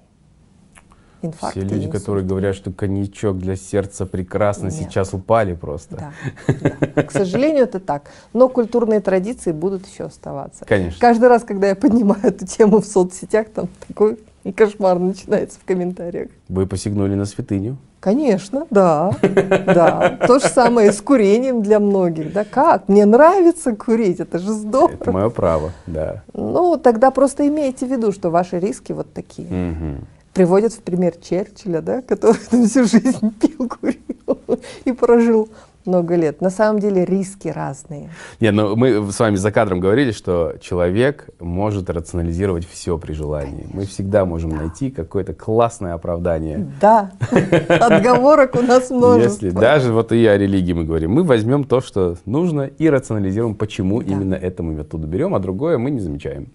[1.21, 1.97] Инфаркты, Все люди, инсульты.
[1.99, 4.73] которые говорят, что коньячок для сердца прекрасно, Нет.
[4.73, 6.11] сейчас упали просто.
[6.47, 6.55] Да,
[6.95, 7.03] да.
[7.03, 8.03] К сожалению, это так.
[8.33, 10.63] Но культурные традиции будут еще оставаться.
[10.65, 10.99] Конечно.
[10.99, 14.17] Каждый раз, когда я поднимаю эту тему в соцсетях, там такой
[14.55, 16.29] кошмар начинается в комментариях.
[16.47, 17.77] Вы посягнули на святыню.
[17.99, 20.17] Конечно, да, да.
[20.25, 22.31] То же самое с курением для многих.
[22.31, 22.87] Да как?
[22.87, 24.93] Мне нравится курить, это же здорово.
[24.93, 26.23] Это мое право, да.
[26.33, 29.49] Ну, тогда просто имейте в виду, что ваши риски вот такие.
[29.49, 30.07] Мгм.
[30.39, 35.49] Приводят в пример Черчилля, да, который там всю жизнь пил, курил и прожил
[35.83, 36.39] много лет.
[36.39, 38.09] На самом деле риски разные.
[38.39, 43.67] Не, ну мы с вами за кадром говорили, что человек может рационализировать все при желании.
[43.73, 46.71] Мы всегда можем найти какое-то классное оправдание.
[46.79, 47.11] Да,
[47.67, 49.45] отговорок у нас множество.
[49.45, 53.55] Если даже вот и о религии мы говорим, мы возьмем то, что нужно, и рационализируем,
[53.55, 54.09] почему Да.
[54.09, 56.47] именно это мы оттуда берем, а другое мы не замечаем.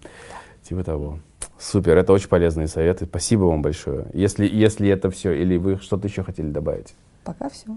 [0.67, 1.19] Типа того.
[1.57, 3.05] Супер, это очень полезные советы.
[3.05, 4.07] Спасибо вам большое.
[4.13, 6.93] Если, если это все, или вы что-то еще хотели добавить?
[7.23, 7.67] Пока все.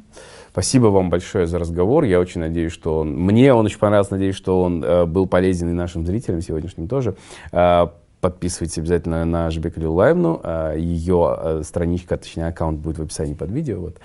[0.52, 2.04] Спасибо вам большое за разговор.
[2.04, 3.16] Я очень надеюсь, что он...
[3.16, 4.12] Мне он очень понравился.
[4.12, 7.14] Надеюсь, что он э, был полезен и нашим зрителям сегодняшним тоже.
[7.50, 7.86] Э,
[8.20, 10.40] подписывайтесь обязательно на Жбек Лайвну.
[10.42, 13.80] Э, ее э, страничка, точнее аккаунт будет в описании под видео.
[13.80, 13.96] Вот.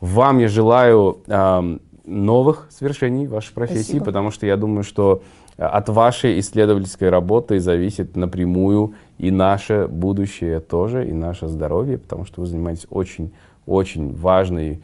[0.00, 4.04] Вам я желаю эм, новых свершений в вашей профессии, Спасибо.
[4.04, 5.22] потому что я думаю, что
[5.56, 12.24] э, от вашей исследовательской работы зависит напрямую и наше будущее тоже, и наше здоровье, потому
[12.24, 14.82] что вы занимаетесь очень-очень важной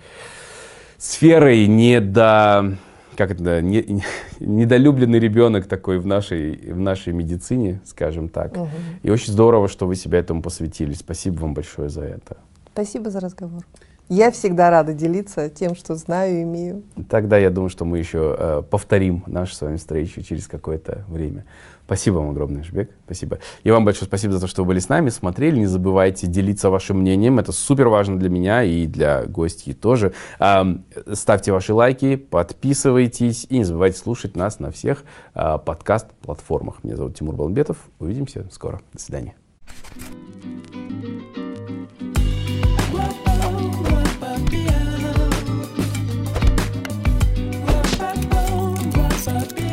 [0.96, 2.76] сферой недо,
[3.16, 4.04] как это, не- не-
[4.40, 8.56] недолюбленный ребенок такой в нашей, в нашей медицине, скажем так.
[9.02, 10.92] И очень здорово, что вы себя этому посвятили.
[10.92, 12.36] Спасибо вам большое за это.
[12.72, 13.64] Спасибо за разговор.
[14.08, 16.82] Я всегда рада делиться тем, что знаю и имею.
[17.10, 21.44] Тогда я думаю, что мы еще э, повторим нашу с вами встречу через какое-то время.
[21.88, 22.90] Спасибо вам огромное, Жбек.
[23.06, 23.38] Спасибо.
[23.64, 25.58] И вам большое спасибо за то, что вы были с нами, смотрели.
[25.58, 27.38] Не забывайте делиться вашим мнением.
[27.38, 30.12] Это супер важно для меня и для гостей тоже.
[31.10, 35.02] Ставьте ваши лайки, подписывайтесь и не забывайте слушать нас на всех
[35.32, 36.84] подкаст-платформах.
[36.84, 37.78] Меня зовут Тимур Балмбетов.
[37.98, 38.82] Увидимся скоро.
[38.92, 39.34] До свидания.
[49.30, 49.67] What's?